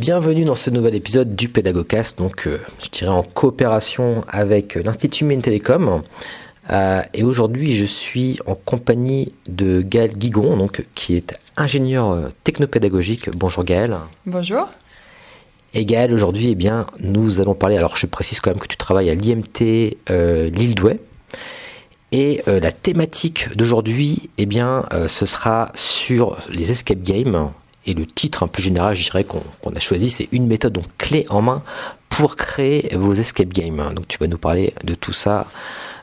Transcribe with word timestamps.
Bienvenue 0.00 0.46
dans 0.46 0.54
ce 0.54 0.70
nouvel 0.70 0.94
épisode 0.94 1.36
du 1.36 1.50
Pédagogcast, 1.50 2.16
donc 2.16 2.46
euh, 2.46 2.58
je 2.82 2.88
dirais 2.88 3.10
en 3.10 3.22
coopération 3.22 4.24
avec 4.28 4.76
l'Institut 4.76 5.26
Mines 5.26 5.42
Télécom. 5.42 6.02
Euh, 6.70 7.02
et 7.12 7.22
aujourd'hui, 7.22 7.74
je 7.74 7.84
suis 7.84 8.38
en 8.46 8.54
compagnie 8.54 9.34
de 9.46 9.82
Gaël 9.82 10.16
Guigon, 10.16 10.56
donc, 10.56 10.86
qui 10.94 11.16
est 11.16 11.38
ingénieur 11.58 12.12
euh, 12.12 12.28
technopédagogique. 12.44 13.28
Bonjour 13.36 13.62
Gaël. 13.62 13.98
Bonjour. 14.24 14.70
Et 15.74 15.84
Gaël, 15.84 16.14
aujourd'hui, 16.14 16.48
eh 16.48 16.54
bien, 16.54 16.86
nous 17.00 17.42
allons 17.42 17.54
parler. 17.54 17.76
Alors, 17.76 17.98
je 17.98 18.06
précise 18.06 18.40
quand 18.40 18.52
même 18.52 18.60
que 18.60 18.68
tu 18.68 18.78
travailles 18.78 19.10
à 19.10 19.14
l'IMT 19.14 19.98
Lille 20.08 20.74
Douai. 20.74 20.98
Et 22.10 22.42
la 22.46 22.72
thématique 22.72 23.54
d'aujourd'hui, 23.54 24.30
eh 24.38 24.46
bien, 24.46 24.84
ce 25.06 25.26
sera 25.26 25.70
sur 25.74 26.38
les 26.48 26.72
escape 26.72 27.02
games. 27.02 27.50
Et 27.86 27.94
le 27.94 28.06
titre 28.06 28.42
un 28.42 28.46
peu 28.46 28.62
général, 28.62 28.94
je 28.94 29.04
dirais 29.04 29.24
qu'on 29.24 29.74
a 29.74 29.78
choisi, 29.78 30.10
c'est 30.10 30.28
une 30.32 30.46
méthode 30.46 30.74
donc 30.74 30.84
clé 30.98 31.26
en 31.30 31.42
main 31.42 31.62
pour 32.10 32.36
créer 32.36 32.94
vos 32.94 33.14
escape 33.14 33.48
games. 33.48 33.94
Donc 33.94 34.06
tu 34.06 34.18
vas 34.18 34.26
nous 34.26 34.38
parler 34.38 34.74
de 34.84 34.94
tout 34.94 35.12
ça, 35.12 35.46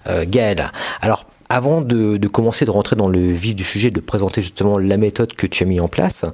euh, 0.07 0.25
Gaël. 0.27 0.71
Alors 1.01 1.25
avant 1.49 1.81
de, 1.81 2.17
commencer 2.27 2.65
de 2.65 2.71
rentrer 2.71 2.95
dans 2.95 3.07
le 3.07 3.31
vif 3.31 3.55
du 3.55 3.63
sujet, 3.63 3.89
de 3.89 4.01
présenter 4.01 4.41
justement 4.41 4.77
la 4.77 4.97
méthode 4.97 5.33
que 5.33 5.47
tu 5.47 5.63
as 5.63 5.65
mis 5.65 5.79
en 5.79 5.87
place, 5.87 6.25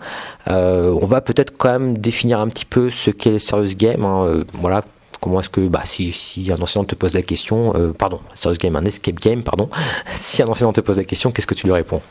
euh, 0.47 0.97
on 0.99 1.05
va 1.05 1.21
peut-être 1.21 1.55
quand 1.57 1.69
même 1.69 1.97
définir 1.97 2.39
un 2.39 2.47
petit 2.47 2.65
peu 2.65 2.89
ce 2.89 3.11
qu'est 3.11 3.31
le 3.31 3.39
serious 3.39 3.75
game. 3.75 4.05
Hein. 4.05 4.25
Euh, 4.25 4.43
voilà, 4.53 4.83
comment 5.19 5.39
est-ce 5.41 5.49
que, 5.49 5.67
bah, 5.67 5.81
si, 5.83 6.49
un 6.49 6.61
enseignant 6.61 6.85
te 6.85 6.95
pose 6.95 7.13
la 7.13 7.21
question, 7.21 7.73
pardon, 7.97 8.21
serious 8.33 8.57
game, 8.57 8.75
un 8.75 8.85
escape 8.85 9.19
game, 9.19 9.43
pardon, 9.43 9.69
si 10.17 10.41
un 10.41 10.47
enseignant 10.47 10.73
te 10.73 10.81
pose 10.81 10.97
la 10.97 11.03
question, 11.03 11.31
qu'est-ce 11.31 11.47
que 11.47 11.55
tu 11.55 11.67
lui 11.67 11.73
réponds? 11.73 12.01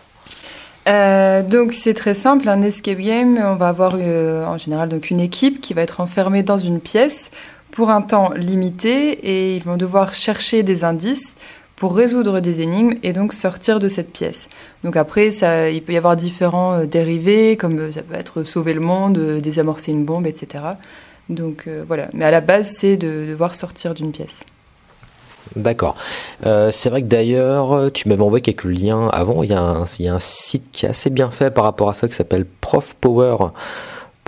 Euh, 0.89 1.43
donc 1.43 1.73
c'est 1.73 1.95
très 1.95 2.15
simple, 2.15 2.49
un 2.49 2.63
escape 2.63 2.99
game, 2.99 3.39
on 3.43 3.55
va 3.55 3.69
avoir 3.69 3.95
euh, 3.95 4.45
en 4.45 4.59
général 4.59 4.89
donc 4.89 5.11
une 5.11 5.21
équipe 5.21 5.61
qui 5.61 5.75
va 5.75 5.83
être 5.83 6.01
enfermée 6.01 6.43
dans 6.43 6.59
une 6.59 6.81
pièce 6.81 7.31
pour 7.71 7.91
un 7.91 8.03
temps 8.03 8.33
limité 8.33 9.13
et 9.13 9.57
ils 9.57 9.63
vont 9.63 9.77
devoir 9.77 10.15
chercher 10.15 10.63
des 10.63 10.83
indices 10.85 11.37
pour 11.77 11.97
résoudre 11.97 12.41
des 12.41 12.63
énigmes 12.63 12.95
et 13.03 13.13
donc 13.13 13.33
sortir 13.33 13.81
de 13.81 13.89
cette 13.89 14.13
pièce. 14.13 14.49
Donc 14.85 14.97
après, 14.97 15.33
ça, 15.33 15.71
il 15.71 15.83
peut 15.83 15.93
y 15.93 15.97
avoir 15.97 16.17
différents 16.17 16.75
euh, 16.75 16.87
dérivés, 16.87 17.57
comme 17.57 17.93
ça 17.93 18.03
peut 18.03 18.15
être 18.15 18.43
sauver 18.43 18.75
le 18.75 18.81
monde, 18.81 19.19
désamorcer 19.41 19.93
une 19.93 20.05
bombe, 20.05 20.27
etc. 20.27 20.65
Donc 21.29 21.69
voilà, 21.87 22.09
mais 22.13 22.25
à 22.25 22.31
la 22.31 22.41
base, 22.41 22.71
c'est 22.73 22.97
de 22.97 23.27
devoir 23.27 23.55
sortir 23.55 23.95
d'une 23.95 24.11
pièce. 24.11 24.45
D'accord. 25.56 25.97
Euh, 26.47 26.70
c'est 26.70 26.91
vrai 26.91 27.03
que 27.03 27.08
d'ailleurs, 27.08 27.92
tu 27.92 28.08
m'avais 28.08 28.22
envoyé 28.22 28.42
quelques 28.42 28.64
liens 28.64 29.08
avant. 29.08 29.42
Il 29.42 29.50
y, 29.50 29.55
a 29.55 29.61
un, 29.61 29.84
il 29.98 30.06
y, 30.06 30.08
a 30.08 30.14
un, 30.14 30.19
site 30.19 30.70
qui 30.72 30.86
est 30.86 30.89
assez 30.89 31.11
bien 31.11 31.31
fait 31.31 31.50
par 31.50 31.64
rapport 31.64 31.89
à 31.89 31.95
ça 31.95 32.08
qui 32.08 32.14
s'appelle 32.14 32.47
profpower 32.61 33.36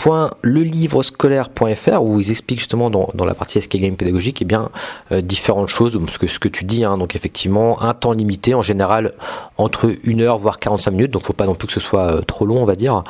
.lelivrescolaire.fr 0.02 2.02
où 2.02 2.20
ils 2.20 2.30
expliquent 2.30 2.58
justement 2.58 2.90
dans, 2.90 3.08
dans 3.14 3.24
la 3.24 3.34
partie 3.34 3.58
escape 3.58 3.80
game 3.80 3.96
pédagogique 3.96 4.42
et 4.42 4.44
eh 4.44 4.46
bien 4.46 4.70
euh, 5.12 5.20
différentes 5.20 5.68
choses 5.68 5.98
parce 6.04 6.18
que 6.18 6.26
ce 6.26 6.38
que 6.38 6.48
tu 6.48 6.64
dis 6.64 6.84
hein, 6.84 6.98
donc 6.98 7.14
effectivement 7.14 7.80
un 7.80 7.94
temps 7.94 8.12
limité 8.12 8.54
en 8.54 8.62
général 8.62 9.12
entre 9.56 9.92
une 10.02 10.20
heure 10.20 10.38
voire 10.38 10.58
45 10.58 10.90
minutes 10.90 11.12
donc 11.12 11.24
faut 11.24 11.32
pas 11.32 11.46
non 11.46 11.54
plus 11.54 11.68
que 11.68 11.72
ce 11.72 11.80
soit 11.80 12.16
euh, 12.16 12.20
trop 12.22 12.44
long 12.44 12.62
on 12.62 12.66
va 12.66 12.74
dire. 12.74 13.04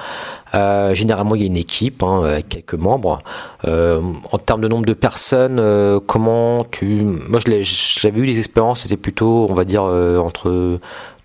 Euh, 0.54 0.94
généralement 0.94 1.34
il 1.34 1.40
y 1.40 1.44
a 1.44 1.48
une 1.48 1.56
équipe 1.56 2.02
hein, 2.02 2.22
avec 2.24 2.48
quelques 2.48 2.74
membres. 2.74 3.20
En 3.66 4.38
termes 4.38 4.60
de 4.60 4.68
nombre 4.68 4.86
de 4.86 4.92
personnes 4.92 5.60
comment 6.06 6.64
tu 6.70 7.02
moi 7.02 7.40
j'avais 7.40 8.20
eu 8.20 8.26
des 8.26 8.38
expériences 8.38 8.82
c'était 8.82 8.98
plutôt 8.98 9.46
on 9.48 9.54
va 9.54 9.64
dire 9.64 9.82
entre 9.82 10.78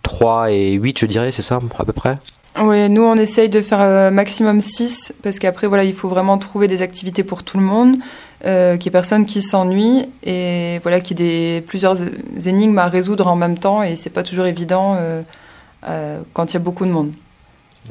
3 0.04 0.52
et 0.52 0.74
8 0.74 1.00
je 1.00 1.06
dirais 1.06 1.32
c'est 1.32 1.42
ça 1.42 1.60
à 1.78 1.86
peu 1.86 1.94
près? 1.94 2.18
Oui, 2.58 2.90
nous 2.90 3.04
on 3.04 3.16
essaye 3.16 3.50
de 3.50 3.62
faire 3.62 3.82
euh, 3.82 4.12
maximum 4.12 4.62
6 4.62 5.14
parce 5.22 5.40
qu'après 5.40 5.68
voilà, 5.68 5.84
il 5.84 5.94
faut 5.94 6.10
vraiment 6.10 6.38
trouver 6.38 6.68
des 6.68 6.82
activités 6.82 7.24
pour 7.24 7.44
tout 7.44 7.58
le 7.58 7.64
monde, 7.64 7.98
euh, 8.46 8.78
qu'il 8.78 8.86
n'y 8.86 8.88
ait 8.90 8.92
personne 8.92 9.26
qui 9.26 9.42
s'ennuie 9.42 10.08
et 10.24 10.80
voilà, 10.82 11.00
qu'il 11.00 11.22
y 11.22 11.56
ait 11.56 11.62
plusieurs 11.62 11.98
énigmes 12.46 12.78
à 12.80 12.88
résoudre 12.88 13.28
en 13.28 13.36
même 13.36 13.58
temps 13.58 13.84
et 13.84 13.96
c'est 13.96 14.10
pas 14.10 14.24
toujours 14.24 14.46
évident 14.46 14.98
euh, 15.00 16.22
quand 16.34 16.52
il 16.52 16.54
y 16.56 16.58
a 16.58 16.62
beaucoup 16.62 16.86
de 16.86 16.92
monde. 16.92 17.12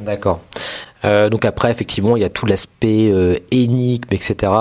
D'accord. 0.01 0.41
Donc 1.05 1.45
après, 1.45 1.71
effectivement, 1.71 2.17
il 2.17 2.23
y 2.23 2.25
a 2.25 2.29
tout 2.29 2.45
l'aspect 2.45 3.13
énigme, 3.53 4.09
etc. 4.11 4.53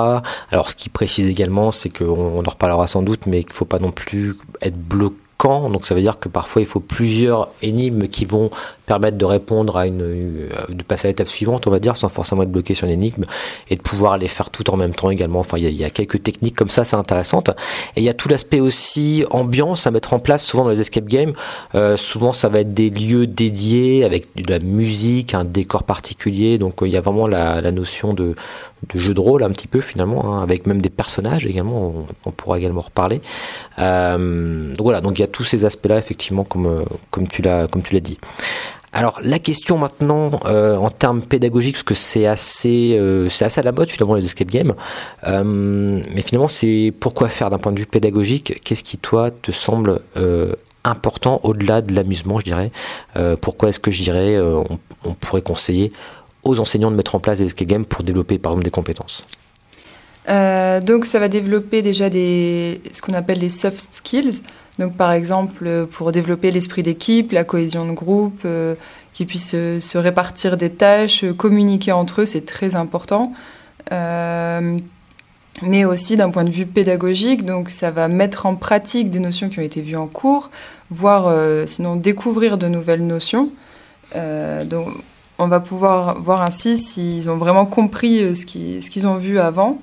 Alors, 0.51 0.69
ce 0.69 0.75
qui 0.75 0.89
précise 0.89 1.27
également, 1.27 1.71
c'est 1.71 1.89
qu'on 1.89 2.37
en 2.45 2.49
reparlera 2.49 2.85
sans 2.85 3.01
doute, 3.01 3.25
mais 3.25 3.41
qu'il 3.41 3.51
ne 3.51 3.55
faut 3.55 3.65
pas 3.65 3.79
non 3.79 3.91
plus 3.91 4.35
être 4.61 4.77
bloqué 4.77 5.17
donc 5.43 5.85
ça 5.85 5.93
veut 5.93 6.01
dire 6.01 6.19
que 6.19 6.29
parfois 6.29 6.61
il 6.61 6.67
faut 6.67 6.79
plusieurs 6.79 7.49
énigmes 7.61 8.07
qui 8.07 8.25
vont 8.25 8.49
permettre 8.87 9.17
de 9.17 9.25
répondre 9.25 9.77
à 9.77 9.85
une, 9.85 10.01
euh, 10.01 10.49
de 10.69 10.81
passer 10.81 11.07
à 11.07 11.11
l'étape 11.11 11.27
suivante, 11.27 11.67
on 11.67 11.69
va 11.69 11.79
dire, 11.79 11.95
sans 11.97 12.09
forcément 12.09 12.41
être 12.41 12.51
bloqué 12.51 12.73
sur 12.73 12.87
l'énigme 12.87 13.25
et 13.69 13.75
de 13.75 13.81
pouvoir 13.81 14.17
les 14.17 14.29
faire 14.29 14.49
tout 14.49 14.67
en 14.71 14.77
même 14.77 14.95
temps 14.95 15.11
également. 15.11 15.39
Enfin, 15.39 15.57
il 15.59 15.69
y 15.69 15.83
a, 15.83 15.89
quelques 15.89 16.23
techniques 16.23 16.55
comme 16.55 16.69
ça, 16.69 16.85
c'est 16.85 16.95
intéressante. 16.95 17.49
Et 17.95 17.99
il 17.99 18.03
y 18.03 18.09
a 18.09 18.13
tout 18.13 18.29
l'aspect 18.29 18.61
aussi 18.61 19.25
ambiance 19.29 19.85
à 19.85 19.91
mettre 19.91 20.13
en 20.13 20.19
place. 20.19 20.43
Souvent 20.43 20.63
dans 20.63 20.69
les 20.69 20.81
escape 20.81 21.05
games, 21.05 21.33
euh, 21.75 21.97
souvent 21.97 22.31
ça 22.31 22.47
va 22.47 22.61
être 22.61 22.73
des 22.73 22.89
lieux 22.89 23.27
dédiés 23.27 24.05
avec 24.05 24.27
de 24.35 24.49
la 24.49 24.59
musique, 24.59 25.33
un 25.33 25.43
décor 25.43 25.83
particulier. 25.83 26.57
Donc 26.57 26.79
il 26.81 26.87
y 26.87 26.97
a 26.97 27.01
vraiment 27.01 27.27
la, 27.27 27.59
la 27.59 27.71
notion 27.73 28.13
de 28.13 28.35
de 28.93 28.99
jeu 28.99 29.13
de 29.13 29.19
rôle 29.19 29.43
un 29.43 29.49
petit 29.49 29.67
peu 29.67 29.81
finalement, 29.81 30.35
hein, 30.35 30.43
avec 30.43 30.67
même 30.67 30.81
des 30.81 30.89
personnages 30.89 31.45
également, 31.45 32.05
on, 32.25 32.31
pourra 32.31 32.59
également 32.59 32.81
reparler. 32.81 33.21
Euh, 33.79 34.73
donc 34.73 34.85
voilà, 34.85 35.01
donc 35.01 35.17
il 35.17 35.21
y 35.21 35.25
a 35.25 35.27
tous 35.27 35.43
ces 35.43 35.65
aspects-là 35.65 35.97
effectivement 35.97 36.43
comme, 36.43 36.67
euh, 36.67 36.83
comme 37.09 37.27
tu 37.27 37.41
l'as 37.41 37.67
comme 37.67 37.81
tu 37.81 37.93
l'as 37.93 38.01
dit. 38.01 38.19
Alors 38.93 39.19
la 39.21 39.37
question 39.39 39.77
maintenant 39.77 40.39
euh, 40.45 40.77
en 40.77 40.89
termes 40.89 41.21
pédagogiques, 41.21 41.75
parce 41.75 41.83
que 41.83 41.93
c'est 41.93 42.25
assez, 42.25 42.99
c'est 43.29 43.45
assez 43.45 43.59
à 43.59 43.63
la 43.63 43.71
mode 43.71 43.89
finalement 43.89 44.15
les 44.15 44.25
escape 44.25 44.47
games, 44.47 44.73
mais 45.23 46.21
finalement 46.21 46.47
c'est 46.47 46.93
pourquoi 46.99 47.29
faire 47.29 47.49
d'un 47.49 47.57
point 47.57 47.71
de 47.71 47.79
vue 47.79 47.85
pédagogique? 47.85 48.61
Qu'est-ce 48.63 48.83
qui 48.83 48.97
toi 48.97 49.29
te 49.29 49.51
semble 49.51 49.99
important 50.83 51.41
au-delà 51.43 51.81
de 51.81 51.93
l'amusement, 51.93 52.39
je 52.39 52.45
dirais? 52.45 52.71
Pourquoi 53.41 53.69
est-ce 53.69 53.79
que 53.79 53.91
je 53.91 54.01
dirais 54.01 54.39
on, 54.39 55.13
pourrait 55.13 55.41
conseiller 55.41 55.91
aux 56.43 56.59
enseignants 56.59 56.91
de 56.91 56.95
mettre 56.95 57.15
en 57.15 57.19
place 57.19 57.39
des 57.39 57.45
escape 57.45 57.67
games 57.67 57.85
pour 57.85 58.03
développer 58.03 58.39
par 58.39 58.53
exemple 58.53 58.65
des 58.65 58.71
compétences? 58.71 59.25
Euh, 60.29 60.81
donc 60.81 61.05
ça 61.05 61.19
va 61.19 61.27
développer 61.27 61.81
déjà 61.81 62.09
ce 62.09 63.01
qu'on 63.01 63.13
appelle 63.13 63.39
les 63.39 63.49
soft 63.49 63.87
skills. 63.91 64.41
Donc 64.79 64.95
par 64.95 65.11
exemple 65.11 65.87
pour 65.91 66.11
développer 66.11 66.51
l'esprit 66.51 66.83
d'équipe, 66.83 67.31
la 67.31 67.43
cohésion 67.43 67.87
de 67.87 67.93
groupe, 67.93 68.41
euh, 68.45 68.75
qu'ils 69.13 69.27
puissent 69.27 69.51
se, 69.51 69.97
répartir 69.97 70.57
des 70.57 70.69
tâches, 70.69 71.25
communiquer 71.37 71.91
entre 71.91 72.21
eux, 72.21 72.25
c'est 72.25 72.45
très 72.45 72.75
important. 72.75 73.33
Euh, 73.91 74.77
mais 75.63 75.85
aussi 75.85 76.17
d'un 76.17 76.29
point 76.29 76.43
de 76.43 76.51
vue 76.51 76.67
pédagogique, 76.67 77.43
donc 77.43 77.71
ça 77.71 77.89
va 77.89 78.07
mettre 78.07 78.45
en 78.45 78.55
pratique 78.55 79.09
des 79.09 79.19
notions 79.19 79.49
qui 79.49 79.57
ont 79.57 79.63
été 79.63 79.81
vues 79.81 79.95
en 79.95 80.05
cours, 80.05 80.51
voire 80.91 81.33
sinon 81.67 81.95
découvrir 81.95 82.59
de 82.59 82.67
nouvelles 82.67 83.05
notions. 83.05 83.49
donc 84.13 84.89
on 85.39 85.47
va 85.47 85.59
pouvoir 85.59 86.19
voir 86.19 86.41
ainsi 86.41 86.77
s'ils 86.77 87.29
ont 87.29 87.37
vraiment 87.37 87.65
compris 87.65 88.23
euh, 88.23 88.33
ce 88.33 88.45
qu'ils 88.45 89.07
ont 89.07 89.17
vu 89.17 89.39
avant. 89.39 89.79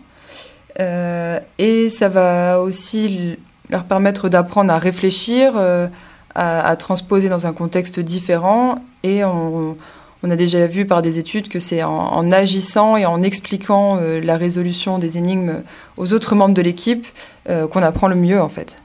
Euh, 0.80 1.38
et 1.58 1.90
ça 1.90 2.08
va 2.08 2.60
aussi 2.60 3.38
leur 3.70 3.84
permettre 3.84 4.28
d'apprendre 4.28 4.72
à 4.72 4.78
réfléchir, 4.78 5.54
euh, 5.56 5.88
à, 6.34 6.76
transposer 6.76 7.28
dans 7.28 7.46
un 7.46 7.52
contexte 7.52 8.00
différent. 8.00 8.76
Et 9.02 9.24
on, 9.24 9.76
a 10.22 10.36
déjà 10.36 10.66
vu 10.66 10.86
par 10.86 11.02
des 11.02 11.18
études 11.18 11.48
que 11.48 11.60
c'est 11.60 11.82
en, 11.82 12.32
agissant 12.32 12.96
et 12.96 13.04
en 13.04 13.22
expliquant 13.22 14.00
la 14.00 14.36
résolution 14.38 14.98
des 14.98 15.18
énigmes 15.18 15.62
aux 15.98 16.14
autres 16.14 16.34
membres 16.34 16.54
de 16.54 16.62
l'équipe 16.62 17.06
qu'on 17.46 17.82
apprend 17.82 18.08
le 18.08 18.16
mieux 18.16 18.40
en 18.40 18.48
fait. 18.48 18.78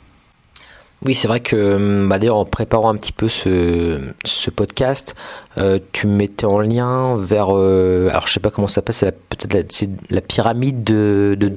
Oui, 1.06 1.16
c'est 1.16 1.30
vrai 1.30 1.40
que 1.40 1.76
hum, 1.76 2.10
bah, 2.10 2.20
d'ailleurs 2.20 2.36
en 2.36 2.46
préparant 2.46 2.90
un 2.90 2.96
petit 2.96 3.14
peu 3.14 3.30
ce, 3.30 4.02
ce 4.26 4.50
podcast, 4.50 5.16
euh, 5.58 5.80
tu 5.94 6.08
me 6.08 6.16
mettais 6.16 6.46
en 6.46 6.60
lien 6.60 7.16
vers, 7.16 7.56
euh, 7.56 8.10
alors 8.10 8.28
je 8.28 8.34
sais 8.34 8.42
pas 8.42 8.52
comment 8.52 8.68
ça 8.68 8.76
s'appelle, 8.76 8.96
c'est 8.96 9.12
peut-être 9.30 9.54
la, 9.54 9.62
c'est 9.70 9.90
la 10.10 10.20
pyramide 10.20 10.84
de, 10.84 11.38
de 11.40 11.54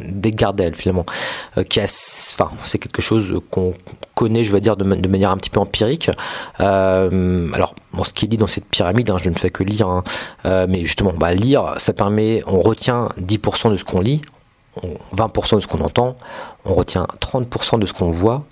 des 0.00 0.32
Gardel 0.32 0.74
finalement, 0.74 1.04
euh, 1.58 1.64
qui 1.64 1.78
a, 1.78 1.84
enfin 1.84 2.50
c'est 2.62 2.78
quelque 2.78 3.02
chose 3.02 3.38
qu'on 3.50 3.74
connaît, 4.14 4.44
je 4.44 4.52
vais 4.52 4.62
dire 4.62 4.78
de, 4.78 4.84
de 4.84 5.08
manière 5.08 5.30
un 5.30 5.36
petit 5.36 5.50
peu 5.50 5.60
empirique. 5.60 6.10
Alors 6.58 7.74
bon, 7.92 8.02
ce 8.02 8.14
qui 8.14 8.24
est 8.24 8.28
dit 8.28 8.38
dans 8.38 8.46
cette 8.46 8.64
pyramide, 8.64 9.10
hein, 9.10 9.18
je 9.22 9.28
ne 9.28 9.34
fais 9.34 9.50
que 9.50 9.62
lire, 9.62 9.90
hein, 9.90 10.04
mais 10.68 10.84
justement, 10.84 11.12
bah, 11.12 11.34
lire, 11.34 11.74
ça 11.76 11.92
permet, 11.92 12.42
on 12.46 12.60
retient 12.62 13.10
10% 13.20 13.72
de 13.72 13.76
ce 13.76 13.84
qu'on 13.84 14.00
lit, 14.00 14.22
20% 15.14 15.56
de 15.56 15.60
ce 15.60 15.66
qu'on 15.66 15.82
entend, 15.82 16.16
on 16.64 16.72
retient 16.72 17.06
30% 17.20 17.78
de 17.78 17.84
ce 17.84 17.92
qu'on 17.92 18.10
voit 18.10 18.46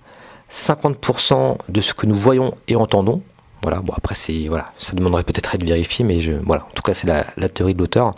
50% 0.52 1.58
de 1.68 1.80
ce 1.80 1.94
que 1.94 2.06
nous 2.06 2.16
voyons 2.16 2.54
et 2.68 2.76
entendons. 2.76 3.22
Voilà, 3.62 3.80
bon 3.80 3.94
après 3.96 4.14
c'est 4.14 4.46
voilà, 4.48 4.72
ça 4.76 4.92
demanderait 4.92 5.24
peut-être 5.24 5.52
à 5.52 5.54
être 5.54 5.64
vérifié, 5.64 6.04
mais 6.04 6.20
je, 6.20 6.32
voilà, 6.32 6.64
en 6.64 6.74
tout 6.74 6.82
cas 6.82 6.92
c'est 6.92 7.06
la, 7.06 7.48
théorie 7.48 7.74
de 7.74 7.78
l'auteur. 7.78 8.12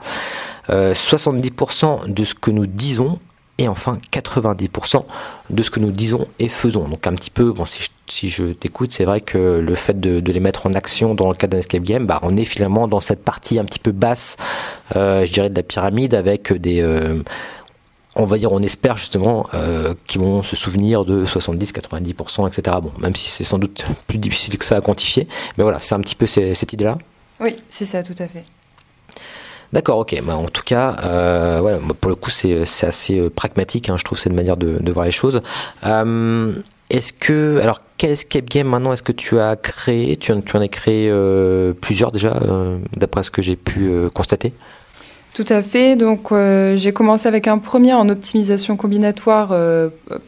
70% 0.68 2.12
de 2.12 2.24
ce 2.24 2.34
que 2.34 2.50
nous 2.50 2.66
disons 2.66 3.20
et 3.58 3.68
enfin 3.68 3.98
90% 4.12 5.04
de 5.50 5.62
ce 5.62 5.70
que 5.70 5.80
nous 5.80 5.90
disons 5.90 6.26
et 6.38 6.48
faisons. 6.48 6.88
Donc 6.88 7.06
un 7.06 7.14
petit 7.14 7.30
peu, 7.30 7.52
bon, 7.52 7.64
si 7.64 8.28
je, 8.28 8.52
t'écoute, 8.52 8.92
c'est 8.92 9.04
vrai 9.04 9.20
que 9.20 9.38
le 9.38 9.74
fait 9.74 9.98
de, 9.98 10.20
de, 10.20 10.32
les 10.32 10.40
mettre 10.40 10.66
en 10.66 10.72
action 10.72 11.14
dans 11.14 11.28
le 11.28 11.34
cadre 11.34 11.52
d'un 11.52 11.58
escape 11.58 11.82
game, 11.82 12.06
bah, 12.06 12.18
on 12.22 12.36
est 12.36 12.44
finalement 12.44 12.86
dans 12.86 13.00
cette 13.00 13.24
partie 13.24 13.58
un 13.58 13.64
petit 13.64 13.78
peu 13.78 13.92
basse, 13.92 14.36
euh, 14.94 15.24
je 15.24 15.32
dirais, 15.32 15.50
de 15.50 15.56
la 15.56 15.62
pyramide 15.62 16.14
avec 16.14 16.52
des... 16.52 16.82
Euh, 16.82 17.22
on 18.16 18.24
va 18.24 18.38
dire, 18.38 18.50
on 18.52 18.60
espère 18.60 18.96
justement 18.96 19.46
euh, 19.54 19.94
qu'ils 20.06 20.20
vont 20.20 20.42
se 20.42 20.56
souvenir 20.56 21.04
de 21.04 21.24
70, 21.24 21.72
90%, 21.72 22.48
etc. 22.48 22.78
Bon, 22.82 22.90
même 22.98 23.14
si 23.14 23.30
c'est 23.30 23.44
sans 23.44 23.58
doute 23.58 23.86
plus 24.06 24.18
difficile 24.18 24.56
que 24.56 24.64
ça 24.64 24.76
à 24.76 24.80
quantifier, 24.80 25.28
mais 25.56 25.62
voilà, 25.62 25.78
c'est 25.78 25.94
un 25.94 26.00
petit 26.00 26.14
peu 26.14 26.26
cette 26.26 26.72
idée-là. 26.72 26.98
Oui, 27.40 27.56
c'est 27.68 27.84
ça, 27.84 28.02
tout 28.02 28.14
à 28.18 28.26
fait. 28.26 28.44
D'accord, 29.72 29.98
ok. 29.98 30.18
Bah, 30.22 30.36
en 30.36 30.48
tout 30.48 30.62
cas, 30.64 30.96
euh, 31.04 31.60
ouais, 31.60 31.78
bah, 31.86 31.94
pour 32.00 32.08
le 32.08 32.14
coup, 32.14 32.30
c'est 32.30 32.62
assez 32.82 33.18
euh, 33.18 33.28
pragmatique, 33.28 33.90
hein, 33.90 33.96
je 33.98 34.04
trouve, 34.04 34.18
cette 34.18 34.32
manière 34.32 34.56
de, 34.56 34.78
de 34.80 34.92
voir 34.92 35.04
les 35.04 35.12
choses. 35.12 35.42
Est-ce 36.88 37.12
que, 37.12 37.58
alors, 37.60 37.80
quel 37.98 38.12
escape 38.12 38.44
game 38.44 38.68
maintenant 38.68 38.92
est-ce 38.92 39.02
que 39.02 39.12
tu 39.12 39.40
as 39.40 39.56
créé? 39.56 40.16
Tu 40.16 40.32
en, 40.32 40.40
tu 40.40 40.56
en, 40.56 40.60
as 40.62 40.68
créé 40.68 41.12
plusieurs 41.80 42.12
déjà, 42.12 42.40
d'après 42.96 43.24
ce 43.24 43.30
que 43.30 43.42
j'ai 43.42 43.56
pu 43.56 43.90
constater? 44.14 44.52
Tout 45.36 45.44
à 45.50 45.62
fait. 45.62 45.96
Donc, 45.96 46.32
j'ai 46.32 46.92
commencé 46.94 47.28
avec 47.28 47.46
un 47.46 47.58
premier 47.58 47.92
en 47.92 48.08
optimisation 48.08 48.76
combinatoire 48.76 49.54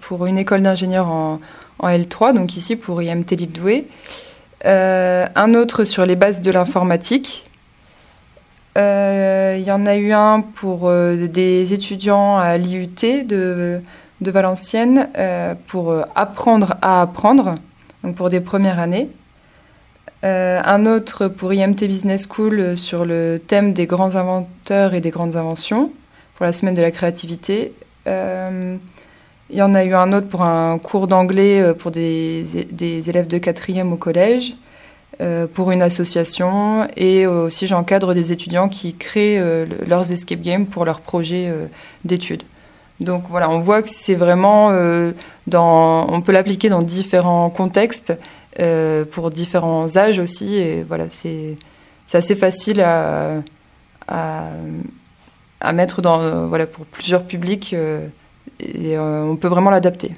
pour 0.02 0.26
une 0.26 0.36
école 0.36 0.60
d'ingénieurs 0.60 1.08
en, 1.08 1.40
en, 1.78 1.88
L3, 1.88 2.34
donc 2.34 2.54
ici 2.58 2.76
pour 2.76 3.00
IMT 3.00 3.30
Lille 3.30 3.84
un 4.64 5.54
autre 5.54 5.84
sur 5.84 6.04
les 6.04 6.14
bases 6.14 6.42
de 6.42 6.50
l'informatique 6.50 7.48
il 8.78 8.80
euh, 8.84 9.56
y 9.56 9.72
en 9.72 9.86
a 9.86 9.96
eu 9.96 10.12
un 10.12 10.40
pour 10.40 10.82
euh, 10.84 11.26
des 11.26 11.74
étudiants 11.74 12.38
à 12.38 12.56
l'IUT 12.58 13.24
de, 13.26 13.80
de 14.20 14.30
Valenciennes 14.30 15.08
euh, 15.18 15.56
pour 15.66 15.92
apprendre 16.14 16.76
à 16.80 17.02
apprendre, 17.02 17.56
donc 18.04 18.14
pour 18.14 18.28
des 18.28 18.40
premières 18.40 18.78
années. 18.78 19.08
Un 20.22 20.86
autre 20.86 21.28
pour 21.28 21.52
IMT 21.52 21.86
Business 21.86 22.26
School 22.28 22.76
sur 22.76 23.04
le 23.04 23.40
thème 23.44 23.72
des 23.72 23.86
grands 23.86 24.16
inventeurs 24.16 24.94
et 24.94 25.00
des 25.00 25.10
grandes 25.10 25.36
inventions, 25.36 25.92
pour 26.34 26.44
la 26.44 26.52
semaine 26.52 26.74
de 26.74 26.82
la 26.82 26.90
créativité. 26.90 27.72
Il 28.06 28.80
y 29.50 29.62
en 29.62 29.74
a 29.74 29.84
eu 29.84 29.94
un 29.94 30.12
autre 30.12 30.28
pour 30.28 30.42
un 30.42 30.78
cours 30.78 31.06
d'anglais 31.06 31.72
pour 31.78 31.90
des, 31.90 32.44
élèves 33.08 33.28
de 33.28 33.38
quatrième 33.38 33.92
au 33.92 33.96
collège. 33.96 34.54
Euh, 35.20 35.48
pour 35.52 35.72
une 35.72 35.82
association 35.82 36.86
et 36.96 37.26
aussi 37.26 37.66
j'encadre 37.66 38.14
des 38.14 38.30
étudiants 38.30 38.68
qui 38.68 38.94
créent 38.94 39.40
euh, 39.40 39.66
leurs 39.84 40.12
escape 40.12 40.40
games 40.42 40.64
pour 40.66 40.84
leurs 40.84 41.00
projets 41.00 41.48
euh, 41.48 41.66
d'études. 42.04 42.44
Donc 43.00 43.24
voilà, 43.28 43.50
on 43.50 43.58
voit 43.58 43.82
que 43.82 43.88
c'est 43.88 44.14
vraiment 44.14 44.72
dans, 45.46 46.06
on 46.08 46.20
peut 46.20 46.32
l'appliquer 46.32 46.68
dans 46.68 46.82
différents 46.82 47.48
contextes, 47.48 48.12
pour 49.10 49.30
différents 49.30 49.96
âges 49.96 50.18
aussi, 50.18 50.56
et 50.56 50.82
voilà, 50.82 51.10
c'est 51.10 51.56
assez 52.12 52.34
facile 52.34 52.80
à, 52.80 53.42
à, 54.08 55.72
mettre 55.72 56.02
dans, 56.02 56.46
voilà, 56.46 56.66
pour 56.66 56.86
plusieurs 56.86 57.24
publics, 57.24 57.74
et 58.60 58.98
on 58.98 59.36
peut 59.36 59.48
vraiment 59.48 59.70
l'adapter. 59.70 60.12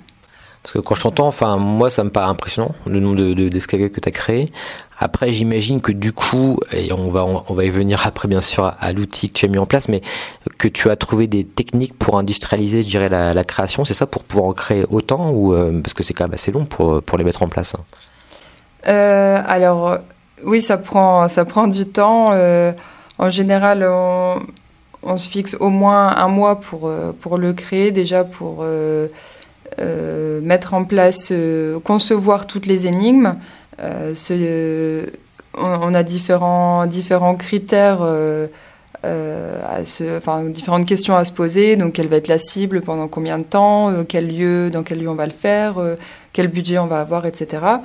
Parce 0.63 0.75
que 0.75 0.79
quand 0.79 0.95
je 0.95 1.03
t'entends, 1.03 1.27
enfin, 1.27 1.57
moi, 1.57 1.89
ça 1.89 2.05
me 2.05 2.11
paraît 2.11 2.29
impressionnant, 2.29 2.75
le 2.85 3.01
nombre 3.01 3.17
de, 3.17 3.33
de, 3.33 3.59
que 3.59 4.01
tu 4.01 4.09
as 4.09 4.13
créé. 4.13 4.53
Après, 4.99 5.33
j'imagine 5.33 5.81
que 5.81 5.91
du 5.91 6.13
coup, 6.13 6.59
et 6.73 6.93
on 6.93 7.09
va, 7.09 7.25
on 7.25 7.55
va 7.55 7.65
y 7.65 7.71
venir 7.71 8.07
après, 8.07 8.29
bien 8.29 8.43
sûr, 8.43 8.75
à 8.79 8.93
l'outil 8.93 9.29
que 9.29 9.33
tu 9.33 9.47
as 9.47 9.49
mis 9.49 9.57
en 9.57 9.65
place, 9.65 9.89
mais 9.89 10.03
que 10.59 10.69
tu 10.69 10.91
as 10.91 10.97
trouvé 10.97 11.27
des 11.29 11.45
techniques 11.45 11.99
pour 11.99 12.19
industrialiser, 12.19 12.83
je 12.83 12.89
dirais, 12.89 13.09
la, 13.09 13.45
création, 13.45 13.87
c'est 13.87 13.95
ça, 13.95 14.07
pour 14.07 14.23
pouvoir 14.23 14.51
en 14.51 14.53
créer 14.53 14.85
autant, 14.91 15.31
ou 15.31 15.55
euh, 15.55 15.81
parce 15.81 15.95
que 15.95 16.03
c'est 16.03 16.13
quand 16.13 16.25
même 16.25 16.35
assez 16.35 16.53
long 16.53 16.67
pour, 16.67 17.03
pour 17.03 17.17
les 17.17 17.25
mettre 17.25 17.43
en 17.43 17.49
place 17.49 17.75
hein. 17.75 17.85
Euh, 18.89 19.43
Alors, 19.47 19.99
oui, 20.45 20.61
ça 20.61 20.79
prend, 20.79 21.29
ça 21.29 21.45
prend 21.45 21.67
du 21.67 21.87
temps. 21.87 22.31
Euh, 22.33 22.73
en 23.19 23.31
général, 23.31 23.85
on, 23.85 25.17
se 25.17 25.29
fixe 25.29 25.57
au 25.61 25.69
moins 25.69 26.17
un 26.17 26.29
mois 26.29 26.61
pour, 26.61 26.89
euh, 26.89 27.13
pour 27.19 27.39
le 27.39 27.53
créer, 27.53 27.91
déjà 27.91 28.25
pour 28.25 28.65
mettre 30.43 30.75
en 30.75 30.85
place, 30.85 31.33
concevoir 31.85 32.47
toutes 32.47 32.67
les 32.67 32.87
énigmes. 32.87 33.37
On, 33.79 35.95
a 35.95 36.03
différents, 36.03 36.87
différents 36.87 37.35
critères. 37.35 38.01
Différentes 39.03 40.87
questions 40.87 41.17
à 41.17 41.25
se 41.25 41.33
poser. 41.33 41.77
Donc, 41.77 41.95
quelle 41.95 42.09
va 42.09 42.17
être 42.17 42.29
la 42.29 42.39
cible, 42.39 42.83
pendant 42.83 43.09
combien 43.09 43.39
de 43.39 43.45
temps, 43.45 44.05
quel 44.05 44.29
lieu, 44.29 44.71
dans 44.71 44.83
quel 44.83 45.01
lieu 45.01 45.09
on 45.09 45.15
va 45.15 45.27
le 45.27 45.33
faire, 45.33 45.77
quel 46.33 46.49
budget 46.49 46.79
on 46.79 46.87
va 46.87 47.01
avoir, 47.01 47.27
etc. 47.27 47.81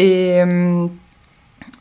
Et 0.00 0.38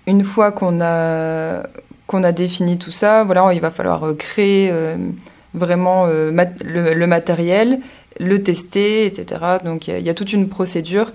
une 0.08 0.24
fois 0.24 0.52
qu'on 0.52 0.82
a 0.82 1.64
a 2.12 2.32
défini 2.32 2.78
tout 2.78 2.92
ça, 2.92 3.24
voilà, 3.24 3.54
il 3.54 3.62
va 3.62 3.70
falloir 3.70 4.04
créer 4.18 4.74
vraiment 5.54 6.08
le, 6.08 7.06
matériel 7.06 7.80
le 8.20 8.42
tester, 8.44 9.06
etc. 9.06 9.60
Donc 9.64 9.88
il 9.88 10.00
y, 10.00 10.10
a 10.10 10.14
toute 10.14 10.34
une 10.34 10.50
procédure 10.50 11.12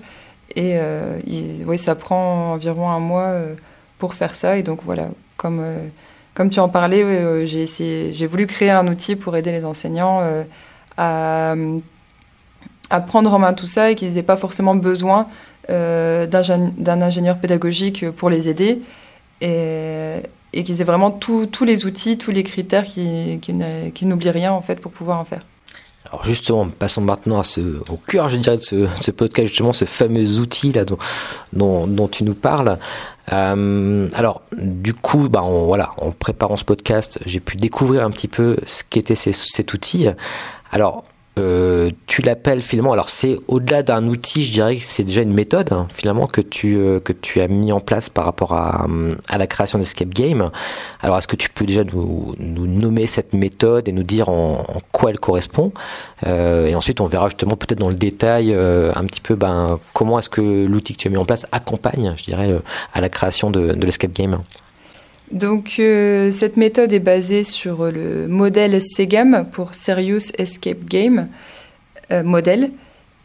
et 0.55 0.77
euh, 0.77 1.17
oui, 1.65 1.77
ça 1.77 1.95
prend 1.95 2.53
environ 2.53 2.89
un 2.89 2.99
mois 2.99 3.23
euh, 3.23 3.55
pour 3.97 4.13
faire 4.13 4.35
ça. 4.35 4.57
Et 4.57 4.63
donc 4.63 4.81
voilà, 4.83 5.07
comme, 5.37 5.59
euh, 5.61 5.87
comme 6.33 6.49
tu 6.49 6.59
en 6.59 6.69
parlais, 6.69 7.03
euh, 7.03 7.45
j'ai, 7.45 7.65
j'ai 8.13 8.27
voulu 8.27 8.47
créer 8.47 8.69
un 8.69 8.87
outil 8.87 9.15
pour 9.15 9.35
aider 9.35 9.51
les 9.51 9.65
enseignants 9.65 10.19
euh, 10.21 10.43
à, 10.97 11.55
à, 12.89 13.01
prendre 13.01 13.33
en 13.33 13.39
main 13.39 13.53
tout 13.53 13.67
ça 13.67 13.91
et 13.91 13.95
qu'ils 13.95 14.13
n'aient 14.13 14.23
pas 14.23 14.37
forcément 14.37 14.75
besoin 14.75 15.21
euh, 15.21 15.52
d'un, 15.69 17.01
ingénieur 17.01 17.37
pédagogique 17.39 18.09
pour 18.11 18.29
les 18.29 18.49
aider. 18.49 18.81
Et, 19.41 20.21
qu'ils 20.53 20.81
aient 20.81 20.85
vraiment 20.85 21.11
tous 21.11 21.65
les 21.65 21.85
outils, 21.85 22.17
tous 22.17 22.31
les 22.31 22.43
critères, 22.43 22.85
qu'ils, 22.85 23.39
qu'ils 23.39 24.07
n'oublient 24.07 24.29
rien 24.29 24.51
en 24.51 24.61
fait 24.61 24.79
pour 24.79 24.91
pouvoir 24.91 25.19
en 25.19 25.25
faire. 25.25 25.41
Alors 26.13 26.25
justement, 26.25 26.67
passons 26.67 27.01
maintenant 27.01 27.41
au 27.89 27.97
cœur, 27.97 28.29
je 28.29 28.35
dirais, 28.35 28.57
de 28.57 28.61
ce, 28.61 29.11
podcast, 29.11 29.47
justement, 29.47 29.73
ce 29.73 29.85
fameux 29.85 30.39
outil 30.39 30.73
dont, 31.53 32.07
tu 32.07 32.23
nous 32.23 32.35
parles. 32.35 32.77
Euh, 33.31 34.09
alors, 34.13 34.41
du 34.55 34.93
coup, 34.93 35.29
bah, 35.29 35.41
voilà, 35.41 35.93
en 35.97 36.11
préparant 36.11 36.55
ce 36.55 36.65
podcast, 36.65 37.19
j'ai 37.25 37.39
pu 37.39 37.55
découvrir 37.55 38.03
un 38.03 38.11
petit 38.11 38.27
peu 38.27 38.57
ce 38.65 38.83
qu'était 38.83 39.15
cet 39.15 39.73
outil. 39.73 40.07
Alors, 40.71 41.05
euh, 41.39 41.89
tu 42.05 42.21
l'appelles 42.21 42.61
finalement. 42.61 42.91
Alors 42.91 43.09
c'est 43.09 43.39
au-delà 43.47 43.81
d'un 43.81 44.07
outil, 44.07 44.43
je 44.45 44.53
dirais 44.53 44.75
que 44.77 44.83
c'est 44.83 45.03
déjà 45.03 45.21
une 45.21 45.33
méthode 45.33 45.73
hein, 45.73 45.87
finalement 45.93 46.27
que 46.27 46.41
tu 46.41 46.77
euh, 46.77 46.99
que 46.99 47.11
tu 47.11 47.41
as 47.41 47.47
mis 47.47 47.71
en 47.71 47.79
place 47.79 48.09
par 48.09 48.25
rapport 48.25 48.53
à, 48.53 48.85
à 49.29 49.37
la 49.37 49.47
création 49.47 49.79
d'escape 49.79 50.09
game. 50.09 50.51
Alors 51.01 51.17
est-ce 51.17 51.27
que 51.27 51.35
tu 51.35 51.49
peux 51.49 51.65
déjà 51.65 51.83
nous, 51.83 52.35
nommer 52.39 53.07
cette 53.07 53.33
méthode 53.33 53.87
et 53.87 53.91
nous 53.91 54.03
dire 54.03 54.29
en, 54.29 54.63
quoi 54.91 55.09
elle 55.09 55.19
correspond? 55.19 55.71
Euh, 56.27 56.67
Et 56.67 56.75
ensuite 56.75 57.01
on 57.01 57.05
verra 57.05 57.29
justement 57.29 57.55
peut-être 57.55 57.79
dans 57.79 57.89
le 57.89 57.95
détail 57.95 58.53
euh, 58.53 58.91
un 58.95 59.05
petit 59.05 59.21
peu 59.21 59.35
ben 59.35 59.79
comment 59.93 60.19
est-ce 60.19 60.29
que 60.29 60.65
l'outil 60.65 60.93
que 60.93 60.99
tu 60.99 61.07
as 61.07 61.11
mis 61.11 61.17
en 61.17 61.25
place 61.25 61.47
accompagne, 61.51 62.13
je 62.15 62.23
dirais, 62.23 62.49
à 62.93 63.01
la 63.01 63.09
création 63.09 63.49
de 63.49 63.85
l'escape 63.85 64.13
game? 64.13 64.39
Donc 65.33 65.75
euh, 65.79 66.31
cette 66.31 66.57
méthode 66.57 66.93
est 66.93 66.99
basée 66.99 67.43
sur 67.43 67.91
le 67.91 68.27
modèle 68.27 68.79
SEGAM 68.81 69.47
pour 69.51 69.73
Serious 69.73 70.31
Escape 70.37 70.85
Game 70.85 71.27
euh, 72.11 72.23
modèle. 72.23 72.71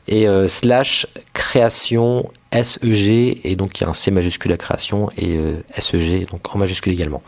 Et 0.07 0.27
euh, 0.27 0.47
slash 0.47 1.05
création 1.33 2.31
SEG 2.51 3.39
et 3.43 3.55
donc 3.55 3.79
il 3.79 3.83
y 3.83 3.85
a 3.85 3.89
un 3.89 3.93
C 3.93 4.09
majuscule 4.09 4.51
à 4.53 4.57
création 4.57 5.11
et 5.17 5.37
euh, 5.37 5.61
SEG 5.77 6.27
donc 6.31 6.55
en 6.55 6.57
majuscule 6.57 6.93
également. 6.93 7.21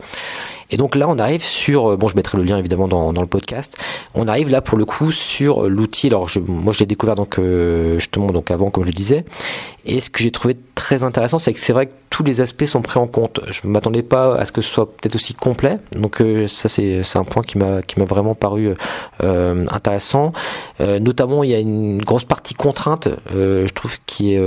Et 0.70 0.76
donc 0.76 0.94
là, 0.94 1.08
on 1.08 1.18
arrive 1.18 1.44
sur, 1.44 1.90
euh, 1.92 1.96
bon, 1.96 2.08
je 2.08 2.16
mettrai 2.16 2.38
le 2.38 2.44
lien 2.44 2.58
évidemment 2.58 2.88
dans, 2.88 3.12
dans 3.12 3.20
le 3.20 3.26
podcast. 3.26 3.76
On 4.14 4.28
arrive 4.28 4.50
là 4.50 4.60
pour 4.60 4.78
le 4.78 4.84
coup 4.84 5.10
sur 5.10 5.68
l'outil. 5.68 6.08
Alors, 6.08 6.28
je, 6.28 6.40
moi, 6.40 6.72
je 6.72 6.78
l'ai 6.78 6.86
découvert 6.86 7.16
donc 7.16 7.38
euh, 7.38 7.98
justement 7.98 8.28
donc 8.28 8.50
avant, 8.50 8.70
comme 8.70 8.84
je 8.84 8.88
le 8.88 8.94
disais. 8.94 9.24
Et 9.84 10.00
ce 10.00 10.10
que 10.10 10.20
j'ai 10.22 10.30
trouvé 10.30 10.56
très 10.74 11.02
intéressant, 11.02 11.38
c'est 11.38 11.52
que 11.52 11.60
c'est 11.60 11.72
vrai 11.72 11.86
que 11.86 11.92
tous 12.10 12.24
les 12.24 12.40
aspects 12.40 12.64
sont 12.64 12.82
pris 12.82 12.98
en 12.98 13.06
compte. 13.06 13.40
Je 13.50 13.60
ne 13.64 13.72
m'attendais 13.72 14.02
pas 14.02 14.34
à 14.34 14.44
ce 14.44 14.52
que 14.52 14.60
ce 14.60 14.68
soit 14.68 14.86
peut-être 14.86 15.14
aussi 15.14 15.32
complet. 15.32 15.78
Donc 15.92 16.20
euh, 16.20 16.48
ça, 16.48 16.68
c'est 16.68 17.16
un 17.16 17.24
point 17.24 17.42
qui 17.42 17.56
m'a 17.56 18.04
vraiment 18.04 18.34
paru 18.34 18.74
euh, 19.22 19.66
intéressant. 19.70 20.32
Euh, 20.80 20.98
notamment, 20.98 21.44
il 21.44 21.50
y 21.50 21.54
a 21.54 21.58
une 21.60 22.02
grosse 22.02 22.24
partie 22.24 22.54
contrainte, 22.54 23.08
je 23.32 23.72
trouve, 23.72 23.96
qui 24.06 24.34
est 24.34 24.40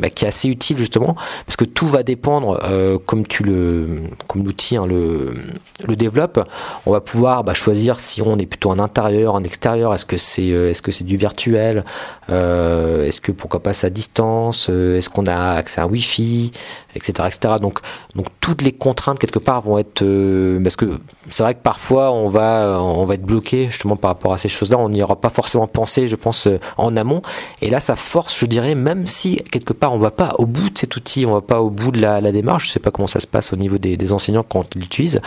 bah, 0.00 0.10
qui 0.10 0.24
est 0.24 0.28
assez 0.28 0.48
utile 0.48 0.78
justement, 0.78 1.16
parce 1.44 1.56
que 1.56 1.64
tout 1.64 1.88
va 1.88 2.02
dépendre, 2.02 2.60
comme 3.06 3.24
le 3.44 4.02
l'outil 4.36 4.76
hein, 4.76 4.86
le 4.86 5.96
développe. 5.96 6.48
On 6.86 6.92
va 6.92 7.00
pouvoir 7.00 7.42
bah, 7.42 7.54
choisir 7.54 7.98
si 7.98 8.22
on 8.22 8.38
est 8.38 8.46
plutôt 8.46 8.70
en 8.70 8.78
intérieur, 8.78 9.34
en 9.34 9.42
extérieur. 9.42 9.92
Est-ce 9.92 10.06
que 10.06 10.16
c'est 10.16 10.46
est-ce 10.46 11.02
du 11.02 11.16
virtuel? 11.16 11.84
Est-ce 12.28 13.20
que 13.20 13.32
pourquoi 13.32 13.60
pas 13.62 13.72
à 13.84 13.90
distance? 13.90 14.70
Est-ce 14.98 15.08
qu'on 15.08 15.26
a 15.26 15.52
accès 15.52 15.80
à 15.80 15.84
un 15.84 15.86
Wi-Fi, 15.86 16.52
etc., 16.94 17.28
etc. 17.28 17.54
Donc, 17.60 17.80
donc 18.14 18.26
toutes 18.40 18.62
les 18.62 18.72
contraintes 18.72 19.18
quelque 19.18 19.38
part 19.38 19.62
vont 19.62 19.78
être 19.78 20.02
euh, 20.02 20.60
parce 20.60 20.76
que 20.76 20.98
c'est 21.30 21.42
vrai 21.42 21.54
que 21.54 21.62
parfois 21.62 22.12
on 22.12 22.28
va 22.28 22.78
on 22.80 23.04
va 23.04 23.14
être 23.14 23.22
bloqué 23.22 23.66
justement 23.70 23.96
par 23.96 24.10
rapport 24.10 24.32
à 24.32 24.38
ces 24.38 24.48
choses-là. 24.48 24.78
On 24.78 24.88
n'y 24.88 25.02
aura 25.02 25.20
pas 25.20 25.28
forcément 25.28 25.66
pensé, 25.66 26.08
je 26.08 26.16
pense, 26.16 26.46
euh, 26.46 26.58
en 26.76 26.96
amont. 26.96 27.22
Et 27.62 27.70
là, 27.70 27.80
ça 27.80 27.96
force, 27.96 28.38
je 28.38 28.46
dirais, 28.46 28.74
même 28.74 29.06
si 29.06 29.36
quelque 29.50 29.72
part 29.72 29.92
on 29.94 29.98
va 29.98 30.10
pas 30.10 30.34
au 30.38 30.46
bout 30.46 30.70
de 30.70 30.78
cet 30.78 30.96
outil, 30.96 31.26
on 31.26 31.34
va 31.34 31.40
pas 31.40 31.60
au 31.60 31.70
bout 31.70 31.90
de 31.90 32.00
la, 32.00 32.20
démarche. 32.32 32.68
Je 32.68 32.72
sais 32.72 32.80
pas 32.80 32.90
comment 32.90 33.06
ça 33.06 33.20
se 33.20 33.26
passe 33.26 33.52
au 33.52 33.56
niveau 33.56 33.78
des, 33.78 34.12
enseignants 34.12 34.42
quand 34.42 34.64
ils 34.74 34.80
l'utilisent, 34.80 35.20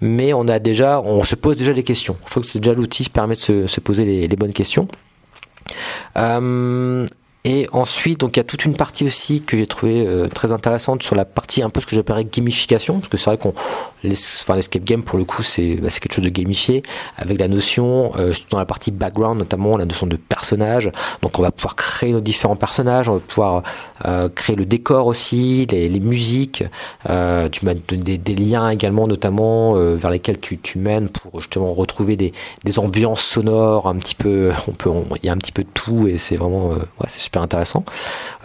mais 0.00 0.32
on 0.32 0.48
a 0.48 0.58
déjà, 0.58 1.00
on 1.00 1.22
se 1.22 1.34
pose 1.36 1.56
déjà 1.56 1.72
des 1.72 1.84
questions. 1.84 2.16
Je 2.26 2.30
trouve 2.30 2.42
que 2.42 2.48
c'est 2.48 2.58
déjà 2.58 2.74
l'outil 2.74 3.04
qui 3.04 3.10
permet 3.10 3.34
de 3.34 3.40
se, 3.40 3.66
se 3.66 3.80
poser 3.80 4.04
les, 4.04 4.26
les 4.26 4.36
bonnes 4.36 4.52
questions. 4.52 4.88
Euh, 6.16 7.06
et 7.48 7.68
ensuite, 7.70 8.18
donc 8.18 8.36
il 8.36 8.38
y 8.38 8.40
a 8.40 8.44
toute 8.44 8.64
une 8.64 8.74
partie 8.74 9.04
aussi 9.04 9.40
que 9.40 9.56
j'ai 9.56 9.68
trouvé 9.68 10.04
euh, 10.04 10.26
très 10.26 10.50
intéressante 10.50 11.04
sur 11.04 11.14
la 11.14 11.24
partie 11.24 11.62
un 11.62 11.70
peu 11.70 11.80
ce 11.80 11.86
que 11.86 11.94
j'appellerais 11.94 12.24
gamification, 12.24 12.98
parce 12.98 13.08
que 13.08 13.16
c'est 13.16 13.30
vrai 13.30 13.38
qu'on, 13.38 13.50
enfin 13.50 14.56
l'escape 14.56 14.82
game 14.82 15.04
pour 15.04 15.16
le 15.16 15.24
coup 15.24 15.44
c'est 15.44 15.76
bah, 15.76 15.88
c'est 15.88 16.00
quelque 16.00 16.14
chose 16.14 16.24
de 16.24 16.28
gamifié 16.28 16.82
avec 17.16 17.38
la 17.38 17.46
notion 17.46 18.10
euh, 18.16 18.32
dans 18.50 18.58
la 18.58 18.64
partie 18.64 18.90
background 18.90 19.38
notamment 19.38 19.76
la 19.76 19.84
notion 19.84 20.08
de 20.08 20.16
personnage. 20.16 20.90
Donc 21.22 21.38
on 21.38 21.42
va 21.42 21.52
pouvoir 21.52 21.76
créer 21.76 22.10
nos 22.12 22.20
différents 22.20 22.56
personnages, 22.56 23.08
on 23.08 23.14
va 23.14 23.20
pouvoir 23.20 23.62
euh, 24.06 24.28
créer 24.28 24.56
le 24.56 24.66
décor 24.66 25.06
aussi, 25.06 25.68
les, 25.70 26.00
musiques. 26.00 26.64
Tu 27.04 27.64
m'as 27.64 27.74
donné 27.74 28.18
des, 28.18 28.34
liens 28.34 28.70
également 28.70 29.06
notamment 29.06 29.74
vers 29.74 30.10
lesquels 30.10 30.40
tu, 30.40 30.58
tu 30.58 30.78
mènes 30.78 31.08
pour 31.08 31.40
justement 31.40 31.72
retrouver 31.72 32.16
des, 32.16 32.32
des 32.64 32.78
ambiances 32.80 33.22
sonores 33.22 33.86
un 33.86 33.94
petit 33.94 34.16
peu. 34.16 34.50
On 34.66 34.72
peut, 34.72 34.90
il 35.22 35.26
y 35.26 35.28
a 35.28 35.32
un 35.32 35.38
petit 35.38 35.52
peu 35.52 35.62
de 35.62 35.68
tout 35.72 36.08
et 36.08 36.18
c'est 36.18 36.36
vraiment 36.36 36.70
ouais 36.70 37.06
c'est 37.06 37.20
super 37.20 37.35
intéressant. 37.38 37.84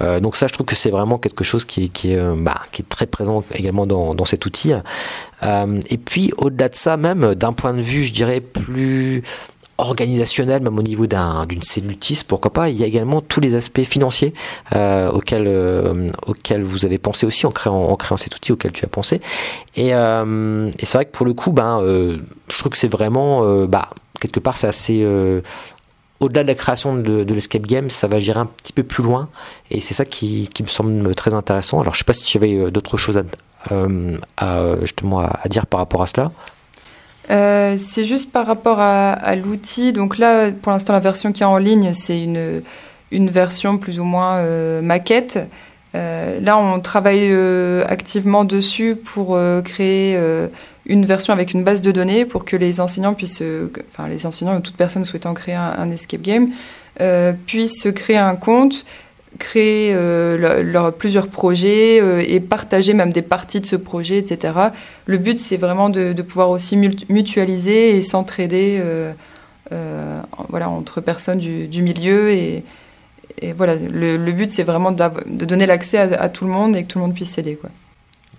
Euh, 0.01 0.19
donc 0.19 0.36
ça, 0.36 0.48
je 0.48 0.53
trouve 0.53 0.65
que 0.65 0.75
c'est 0.75 0.91
vraiment 0.91 1.17
quelque 1.17 1.43
chose 1.43 1.65
qui, 1.65 1.86
est, 1.86 2.36
bah, 2.38 2.62
qui 2.71 2.81
est 2.81 2.89
très 2.89 3.05
présent 3.05 3.43
également 3.53 3.86
dans, 3.86 4.25
cet 4.25 4.45
outil. 4.45 4.74
Euh, 5.43 5.79
et 5.89 5.98
puis 5.98 6.31
au-delà 6.38 6.69
de 6.69 6.75
ça, 6.75 6.98
même 6.98 7.36
d'un 7.36 7.53
point 7.53 7.74
de 7.74 7.81
vue, 7.81 8.03
je 8.03 8.13
dirais 8.13 8.41
plus 8.41 9.24
organisationnel, 9.81 10.62
même 10.62 10.77
au 10.77 10.83
niveau 10.83 11.07
d'une 11.07 11.98
TIS, 12.00 12.24
pourquoi 12.27 12.53
pas. 12.53 12.69
Il 12.69 12.77
y 12.77 12.83
a 12.83 12.88
également 12.88 13.21
tous 13.21 13.41
les 13.41 13.55
aspects 13.55 13.83
financiers 13.83 14.33
euh, 14.75 15.10
auxquels, 15.10 15.48
euh, 15.48 16.10
auxquels 16.27 16.63
vous 16.63 16.86
avez 16.86 16.98
pensé 16.98 17.25
aussi 17.25 17.45
en 17.45 17.51
créant, 17.51 17.86
en 17.86 17.95
créant 17.95 18.17
cet 18.17 18.36
outil 18.36 18.51
auquel 18.51 18.71
tu 18.71 18.86
as 18.86 18.89
pensé. 18.89 19.21
Et, 19.75 19.93
euh, 19.93 20.69
et 20.79 20.86
c'est 20.86 20.98
vrai 20.98 21.05
que 21.05 21.12
pour 21.12 21.25
le 21.25 21.33
coup, 21.33 21.51
ben, 21.51 21.81
euh, 21.81 22.17
je 22.50 22.57
trouve 22.60 22.71
que 22.71 22.77
c'est 22.77 22.91
vraiment, 22.91 23.43
euh, 23.43 23.65
bah, 23.65 23.89
quelque 24.19 24.39
part, 24.39 24.55
c'est 24.55 24.67
assez 24.67 25.05
au-delà 26.22 26.44
de 26.44 26.48
la 26.48 26.56
création 26.56 26.96
de, 26.96 27.34
l'escape 27.34 27.63
game, 27.63 27.90
ça 27.90 28.08
va 28.08 28.20
gérer 28.20 28.40
un 28.40 28.46
petit 28.46 28.72
peu 28.72 28.84
plus 28.84 29.04
loin. 29.04 29.28
Et 29.72 29.82
c'est 29.82 29.96
ça 29.96 30.06
qui, 30.06 30.48
me 30.62 30.68
semble 30.68 31.13
très 31.16 31.34
intéressant. 31.34 31.82
Alors, 31.82 31.96
je 31.96 32.00
sais 32.00 32.06
pas 32.06 32.13
si 32.13 32.24
tu 32.24 32.38
avais 32.38 32.54
euh, 32.54 32.72
d'autres 32.72 32.96
choses 32.96 33.18
à, 33.18 33.74
euh, 33.74 34.78
justement 34.82 35.20
à, 35.20 35.48
dire 35.50 35.66
par 35.66 35.80
rapport 35.80 36.04
à 36.04 36.08
cela. 36.08 36.32
Euh, 37.32 37.75
c'est 37.78 38.06
juste 38.06 38.32
par 38.32 38.46
rapport 38.46 38.80
à, 38.80 39.36
l'outil. 39.36 39.94
Donc 39.94 40.20
là, 40.20 40.51
pour 40.51 40.72
l'instant, 40.72 40.94
la 40.94 41.00
version 41.00 41.32
qui 41.32 41.42
est 41.42 41.46
en 41.46 41.58
ligne, 41.58 41.94
c'est 41.96 42.24
une, 42.24 42.62
version 43.12 43.80
plus 43.80 44.00
ou 44.00 44.04
moins 44.04 44.44
maquette. 44.82 45.40
Là, 45.94 46.58
on 46.58 46.80
travaille 46.82 47.34
activement 47.88 48.46
dessus 48.46 48.96
pour 48.96 49.40
créer 49.63 50.20
une 50.86 51.06
version 51.06 51.34
avec 51.34 51.54
une 51.54 51.64
base 51.64 51.82
de 51.82 51.92
données 51.92 52.26
pour 52.26 52.46
que 52.46 52.56
les 52.56 52.80
enseignants 52.80 53.14
puissent, 53.14 53.42
euh, 53.42 53.72
enfin 53.92 54.08
les 54.08 54.26
enseignants 54.26 54.58
ou 54.58 54.62
toute 54.62 54.76
personne 54.76 55.06
souhaitant 55.06 55.34
créer 55.34 55.56
un, 55.56 55.92
escape 55.92 56.22
game 56.22 56.50
euh, 57.00 57.34
puissent 57.46 57.88
créer 57.96 58.18
un 58.18 58.36
compte, 58.36 58.86
créer 59.38 59.92
euh, 59.94 60.92
plusieurs 60.92 61.28
projets 61.28 61.98
et 62.28 62.40
partager 62.40 62.94
même 62.94 63.12
des 63.12 63.22
parties 63.22 63.62
de 63.62 63.66
ce 63.66 63.76
projet, 63.76 64.18
etc. 64.18 64.54
Le 65.06 65.18
but, 65.18 65.40
c'est 65.40 65.58
vraiment 65.58 65.90
de, 65.90 66.14
pouvoir 66.22 66.50
aussi 66.50 66.76
mutualiser 66.76 67.96
et 67.96 68.02
s'entraider 68.02 68.82
voilà, 69.70 70.70
entre 70.70 71.00
personnes 71.00 71.40
du, 71.40 71.82
milieu. 71.82 72.32
Et, 72.32 72.64
voilà, 73.56 73.76
le, 73.76 74.32
but, 74.32 74.50
c'est 74.50 74.64
vraiment 74.64 74.92
de 74.92 75.46
donner 75.46 75.66
l'accès 75.66 75.98
à, 75.98 76.22
à, 76.22 76.30
tout 76.30 76.46
le 76.46 76.52
monde 76.52 76.76
et 76.76 76.84
que 76.84 76.88
tout 76.88 77.00
le 77.00 77.06
monde 77.06 77.16
puisse 77.16 77.32
s'aider. 77.32 77.56
Quoi. 77.56 77.70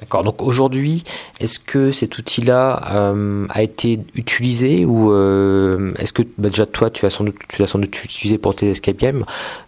D'accord. 0.02 0.24
Donc 0.24 0.42
aujourd'hui, 0.42 1.04
est-ce 1.38 1.60
que 1.60 1.92
cet 1.92 2.18
outil-là 2.18 2.82
euh, 2.90 3.46
a 3.50 3.62
été 3.62 4.00
utilisé 4.16 4.84
ou 4.84 5.12
euh, 5.12 5.94
est-ce 5.96 6.12
que 6.12 6.22
bah, 6.38 6.48
déjà 6.48 6.66
toi 6.66 6.90
tu 6.90 7.06
as 7.06 7.10
sans 7.10 7.22
doute 7.22 7.36
tu 7.48 7.62
as 7.62 7.68
sans 7.68 7.78
doute 7.78 8.02
utilisé 8.04 8.36
pour 8.36 8.56
tes 8.56 8.68
escape 8.68 8.96
games 8.96 9.24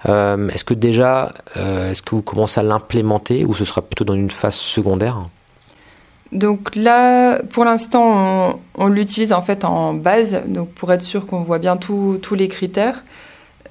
euh, 0.08 0.48
Est-ce 0.48 0.64
que 0.64 0.74
déjà 0.74 1.30
est-ce 1.54 2.02
que 2.02 2.16
vous 2.16 2.22
commencez 2.22 2.58
à 2.58 2.64
l'implémenter 2.64 3.44
ou 3.44 3.54
ce 3.54 3.64
sera 3.64 3.80
plutôt 3.80 4.02
dans 4.02 4.14
une 4.14 4.32
phase 4.32 4.56
secondaire? 4.56 5.20
Donc 6.32 6.74
là, 6.74 7.40
pour 7.40 7.64
l'instant, 7.64 8.58
on, 8.76 8.88
l'utilise 8.88 9.32
en 9.32 9.42
fait 9.42 9.64
en 9.64 9.94
base, 9.94 10.42
donc 10.48 10.68
pour 10.70 10.92
être 10.92 11.02
sûr 11.02 11.26
qu'on 11.26 11.42
voit 11.42 11.60
bien 11.60 11.76
tous 11.76 12.34
les 12.34 12.48
critères. 12.48 13.04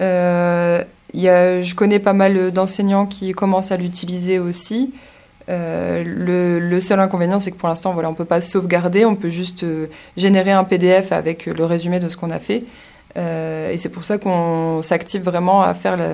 y 0.00 0.02
a, 0.02 1.60
je 1.60 1.74
connais 1.74 1.98
pas 1.98 2.14
mal 2.14 2.52
d'enseignants 2.52 3.04
qui 3.04 3.32
commencent 3.32 3.70
à 3.70 3.76
l'utiliser 3.76 4.38
aussi. 4.38 4.94
Euh, 5.48 6.60
le, 6.60 6.80
seul 6.80 7.00
inconvénient, 7.00 7.38
c'est 7.38 7.50
que 7.50 7.56
pour 7.56 7.68
l'instant, 7.68 7.92
voilà, 7.92 8.08
on 8.08 8.14
peut 8.14 8.24
pas 8.24 8.40
sauvegarder, 8.40 9.04
on 9.04 9.16
peut 9.16 9.30
juste 9.30 9.64
euh, 9.64 9.86
générer 10.16 10.52
un 10.52 10.64
PDF 10.64 11.12
avec 11.12 11.46
le 11.46 11.64
résumé 11.64 12.00
de 12.00 12.08
ce 12.08 12.16
qu'on 12.16 12.30
a 12.30 12.38
fait. 12.38 12.64
Euh, 13.16 13.70
et 13.70 13.78
c'est 13.78 13.90
pour 13.90 14.04
ça 14.04 14.18
qu'on 14.18 14.82
s'active 14.82 15.22
vraiment 15.22 15.62
à 15.62 15.72
faire 15.74 15.96
la, 15.96 16.08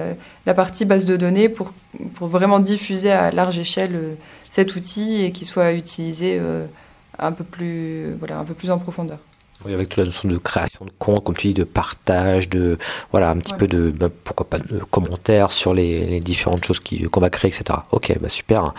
la, 0.44 0.54
partie 0.54 0.84
base 0.84 1.06
de 1.06 1.16
données 1.16 1.48
pour, 1.48 1.72
pour 2.14 2.28
vraiment 2.28 2.60
diffuser 2.60 3.10
à 3.10 3.30
large 3.30 3.58
échelle 3.58 3.94
euh, 3.94 4.14
cet 4.50 4.76
outil 4.76 5.24
et 5.24 5.32
qu'il 5.32 5.46
soit 5.46 5.72
utilisé 5.72 6.36
euh, 6.38 6.66
un 7.18 7.32
peu 7.32 7.44
plus, 7.44 8.12
voilà, 8.18 8.38
un 8.38 8.44
peu 8.44 8.54
plus 8.54 8.70
en 8.70 8.78
profondeur. 8.78 9.18
Oui, 9.64 9.74
avec 9.74 9.90
toute 9.90 9.98
la 9.98 10.04
notion 10.06 10.26
de 10.26 10.38
création 10.38 10.86
de 10.86 10.90
compte, 10.98 11.22
comme 11.22 11.36
tu 11.36 11.48
dis, 11.48 11.54
de 11.54 11.64
partage, 11.64 12.48
de 12.48 12.78
voilà, 13.10 13.30
un 13.30 13.36
petit 13.36 13.52
peu 13.52 13.66
de 13.66 13.90
bah, 13.90 14.08
pourquoi 14.24 14.48
pas 14.48 14.58
de 14.58 14.78
commentaires 14.90 15.52
sur 15.52 15.74
les, 15.74 16.06
les 16.06 16.20
différentes 16.20 16.64
choses 16.64 16.80
qu'on 16.80 17.20
va 17.20 17.28
créer, 17.28 17.50
etc. 17.50 17.80
Ok, 17.92 18.16
bah 18.20 18.30
super. 18.30 18.72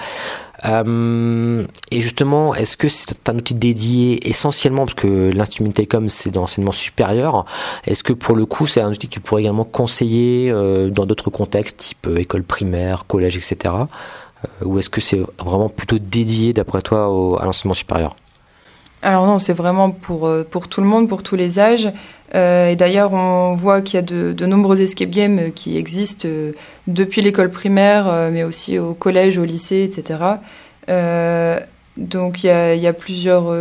Euh, 0.65 1.65
et 1.91 2.01
justement, 2.01 2.55
est-ce 2.55 2.77
que 2.77 2.89
c'est 2.89 3.29
un 3.29 3.35
outil 3.35 3.53
dédié 3.53 4.27
essentiellement 4.27 4.85
parce 4.85 4.95
que 4.95 5.29
l'Institut 5.29 5.71
Telecom 5.71 6.09
c'est 6.09 6.31
de 6.31 6.35
l'enseignement 6.35 6.71
supérieur 6.71 7.45
Est-ce 7.85 8.03
que 8.03 8.13
pour 8.13 8.35
le 8.35 8.45
coup 8.45 8.67
c'est 8.67 8.81
un 8.81 8.91
outil 8.91 9.07
que 9.07 9.13
tu 9.13 9.19
pourrais 9.19 9.41
également 9.41 9.65
conseiller 9.65 10.51
euh, 10.51 10.89
dans 10.89 11.05
d'autres 11.05 11.29
contextes, 11.29 11.77
type 11.77 12.07
euh, 12.07 12.17
école 12.17 12.43
primaire, 12.43 13.05
collège, 13.07 13.37
etc. 13.37 13.73
ou 14.63 14.79
est-ce 14.79 14.89
que 14.89 15.01
c'est 15.01 15.21
vraiment 15.39 15.69
plutôt 15.69 15.99
dédié, 15.99 16.53
d'après 16.53 16.81
toi, 16.81 17.05
à 17.39 17.45
l'enseignement 17.45 17.75
supérieur? 17.75 18.15
Alors 19.01 19.25
non, 19.25 19.39
c'est 19.39 19.53
vraiment 19.53 19.91
pour, 19.91 20.29
pour 20.51 20.67
tout 20.67 20.81
le 20.81 20.87
monde, 20.87 21.09
pour 21.09 21.23
tous 21.23 21.35
les 21.35 21.59
âges. 21.59 21.87
et 22.33 22.75
d'ailleurs, 22.75 23.13
on 23.13 23.55
voit 23.55 23.81
qu'il 23.81 23.95
y 23.95 23.97
a 23.97 24.01
de, 24.03 24.45
nombreux 24.45 24.79
escape 24.81 25.09
games 25.09 25.51
qui 25.53 25.77
existent 25.77 26.27
depuis 26.87 27.21
l'école 27.21 27.49
primaire, 27.49 28.29
mais 28.31 28.43
aussi 28.43 28.77
au 28.77 28.93
collège, 28.93 29.39
au 29.39 29.43
lycée, 29.43 29.83
etc. 29.83 30.19
donc 31.97 32.43
il 32.43 32.47
y 32.47 32.87
a, 32.87 32.93
plusieurs 32.93 33.51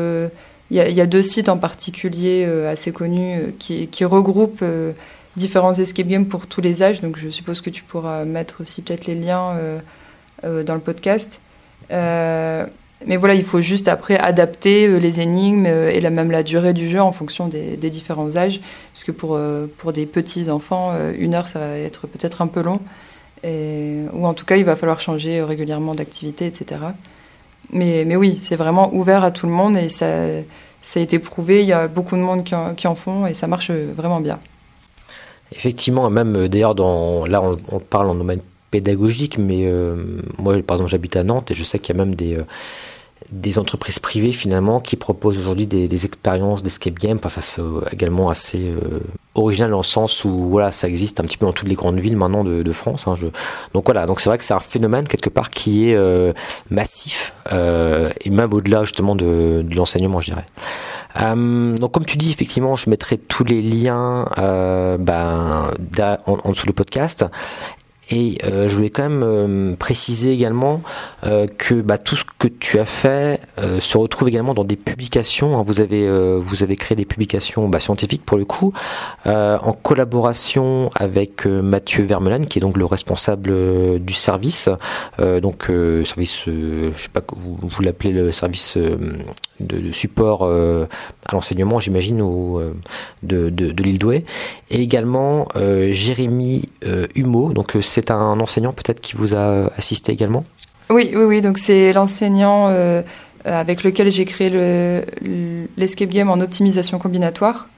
il 0.70 0.76
y, 0.76 1.00
a 1.00 1.06
deux 1.06 1.22
sites 1.24 1.48
en 1.48 1.58
particulier 1.58 2.44
euh, 2.46 2.70
assez 2.70 2.92
connus 2.92 3.38
euh, 3.40 3.50
qui, 3.58 4.04
regroupent 4.04 4.62
euh, 4.62 4.92
différents 5.36 5.74
escape 5.74 6.06
games 6.06 6.26
pour 6.26 6.46
tous 6.46 6.60
les 6.60 6.82
âges. 6.82 7.00
Donc 7.00 7.18
je 7.18 7.28
suppose 7.28 7.60
que 7.60 7.70
tu 7.70 7.82
pourras 7.82 8.24
mettre 8.24 8.60
aussi 8.60 8.82
peut-être 8.82 9.06
les 9.06 9.16
liens 9.16 9.56
dans 10.42 10.74
le 10.74 10.80
podcast. 10.80 11.40
Mais 13.06 13.16
voilà, 13.16 13.34
il 13.34 13.44
faut 13.44 13.60
juste 13.60 13.88
après 13.88 14.18
adapter 14.18 15.00
les 15.00 15.20
énigmes 15.20 15.66
et 15.66 16.00
la, 16.00 16.10
même 16.10 16.30
la 16.30 16.42
durée 16.42 16.74
du 16.74 16.88
jeu 16.88 17.00
en 17.00 17.12
fonction 17.12 17.48
des, 17.48 17.76
différents 17.76 18.36
âges. 18.36 18.60
Puisque 18.92 19.12
pour, 19.12 19.38
pour 19.78 19.92
des 19.92 20.06
petits 20.06 20.50
enfants, 20.50 20.92
une 21.18 21.34
heure, 21.34 21.48
ça 21.48 21.60
va 21.60 21.78
être 21.78 22.06
peut-être 22.06 22.42
un 22.42 22.46
peu 22.46 22.60
long. 22.60 22.80
ou 23.42 24.26
en 24.26 24.34
tout 24.34 24.44
cas, 24.44 24.56
il 24.56 24.64
va 24.64 24.76
falloir 24.76 25.00
changer 25.00 25.42
régulièrement 25.42 25.94
d'activité, 25.94 26.46
etc. 26.46 26.80
Mais, 27.70 28.04
mais 28.06 28.16
oui, 28.16 28.38
c'est 28.42 28.56
vraiment 28.56 28.92
ouvert 28.92 29.24
à 29.24 29.30
tout 29.30 29.46
le 29.46 29.52
monde 29.52 29.78
et 29.78 29.88
ça, 29.88 30.06
ça 30.82 31.00
a 31.00 31.02
été 31.02 31.18
prouvé. 31.18 31.62
Il 31.62 31.68
y 31.68 31.72
a 31.72 31.88
beaucoup 31.88 32.16
de 32.16 32.22
monde 32.22 32.44
qui 32.44 32.54
en, 32.54 32.74
qui 32.74 32.86
en 32.86 32.94
font 32.94 33.26
et 33.26 33.34
ça 33.34 33.46
marche 33.46 33.70
vraiment 33.70 34.20
bien. 34.20 34.38
Effectivement, 35.52 36.08
même 36.10 36.36
euh, 36.36 36.48
d'ailleurs, 36.48 36.74
là 36.74 37.42
on, 37.42 37.78
parle 37.80 38.10
en 38.10 38.14
domaine 38.14 38.40
pédagogique, 38.70 39.38
mais 39.38 39.66
euh, 39.66 40.22
moi 40.38 40.54
par 40.62 40.76
exemple 40.76 40.90
j'habite 40.90 41.16
à 41.16 41.24
Nantes 41.24 41.50
et 41.50 41.54
je 41.54 41.64
sais 41.64 41.78
qu'il 41.78 41.94
y 41.96 41.98
a 41.98 42.04
même 42.04 42.14
des, 42.14 42.36
euh, 42.36 42.42
des 43.30 43.58
entreprises 43.58 43.98
privées 43.98 44.32
finalement 44.32 44.80
qui 44.80 44.96
proposent 44.96 45.38
aujourd'hui 45.38 45.66
des, 45.66 46.04
expériences 46.04 46.62
d'escape 46.62 46.94
game. 46.94 47.18
Ça 47.22 47.40
se 47.40 47.60
fait 47.60 47.92
également 47.92 48.28
assez 48.28 48.68
euh, 48.68 49.00
original 49.34 49.70
dans 49.70 49.78
le 49.78 49.82
sens 49.82 50.24
où 50.24 50.48
voilà, 50.48 50.72
ça 50.72 50.88
existe 50.88 51.20
un 51.20 51.24
petit 51.24 51.36
peu 51.36 51.46
dans 51.46 51.52
toutes 51.52 51.68
les 51.68 51.74
grandes 51.74 52.00
villes 52.00 52.16
maintenant 52.16 52.44
de, 52.44 52.72
France. 52.72 53.06
Hein. 53.06 53.14
Donc 53.74 53.86
voilà, 53.86 54.06
donc 54.06 54.20
c'est 54.20 54.28
vrai 54.28 54.38
que 54.38 54.44
c'est 54.44 54.54
un 54.54 54.60
phénomène 54.60 55.06
quelque 55.06 55.28
part 55.28 55.50
qui 55.50 55.90
est 55.90 55.94
euh, 55.94 56.32
massif 56.70 57.34
euh, 57.52 58.10
et 58.20 58.30
même 58.30 58.52
au-delà 58.52 58.84
justement 58.84 59.14
de, 59.14 59.64
l'enseignement, 59.74 60.20
je 60.20 60.32
dirais. 60.32 60.46
donc 61.78 61.92
comme 61.92 62.04
tu 62.06 62.16
dis, 62.16 62.30
effectivement, 62.30 62.76
je 62.76 62.88
mettrai 62.88 63.18
tous 63.18 63.44
les 63.44 63.60
liens 63.60 64.26
ben, 64.36 65.70
en, 66.26 66.38
en, 66.44 66.50
dessous 66.50 66.66
du 66.66 66.72
podcast. 66.72 67.24
Et 68.10 68.38
euh, 68.44 68.68
je 68.68 68.74
voulais 68.74 68.90
quand 68.90 69.08
même 69.08 69.22
euh, 69.22 69.76
préciser 69.76 70.32
également 70.32 70.82
euh, 71.24 71.46
que 71.46 71.74
bah, 71.74 71.96
tout 71.96 72.16
ce 72.16 72.24
que 72.38 72.48
tu 72.48 72.78
as 72.78 72.84
fait 72.84 73.40
se 73.80 73.98
retrouve 73.98 74.28
également 74.28 74.54
dans 74.54 74.64
des 74.64 74.76
publications. 74.76 75.58
Hein. 75.58 75.62
Vous 75.64 75.80
avez 75.80 76.08
vous 76.38 76.62
avez 76.62 76.76
créé 76.76 76.96
des 76.96 77.04
publications 77.04 77.68
bah, 77.68 77.78
scientifiques 77.78 78.24
pour 78.24 78.38
le 78.38 78.44
coup, 78.44 78.72
en 79.26 79.72
collaboration 79.72 80.90
avec 80.94 81.46
Mathieu 81.46 82.04
Vermeulen, 82.04 82.46
qui 82.46 82.58
est 82.58 82.62
donc 82.62 82.76
le 82.76 82.84
responsable 82.84 84.00
du 84.00 84.14
service. 84.14 84.68
donc 85.18 85.70
service, 86.04 86.42
je 86.46 86.90
sais 86.96 87.08
pas 87.12 87.20
vous, 87.36 87.58
vous 87.60 87.82
l'appelez 87.82 88.12
le 88.12 88.32
service 88.32 88.78
de, 89.60 89.92
support 89.92 90.44
à 90.44 91.32
l'enseignement, 91.32 91.80
j'imagine, 91.80 92.18
de, 93.22 93.50
de, 93.50 93.82
l'île 93.82 93.98
Douai. 93.98 94.24
Et 94.70 94.80
également 94.80 95.48
Jérémy 95.90 96.64
Humeau, 97.14 97.52
donc 97.52 97.76
c'est 97.80 97.99
c'est 98.00 98.10
un 98.10 98.40
enseignant 98.40 98.72
peut-être 98.72 99.00
qui 99.00 99.14
vous 99.14 99.34
a 99.34 99.70
assisté 99.76 100.12
également? 100.12 100.44
Oui, 100.88 101.10
oui, 101.14 101.24
oui. 101.24 101.40
Donc 101.40 101.58
c'est 101.58 101.92
l'enseignant 101.92 102.68
euh, 102.70 103.02
avec 103.44 103.84
lequel 103.84 104.10
j'ai 104.10 104.24
créé 104.24 104.50
l'escape 105.76 106.08
game 106.08 106.30
en 106.30 106.40
optimisation 106.40 106.98
combinatoire. 106.98 107.68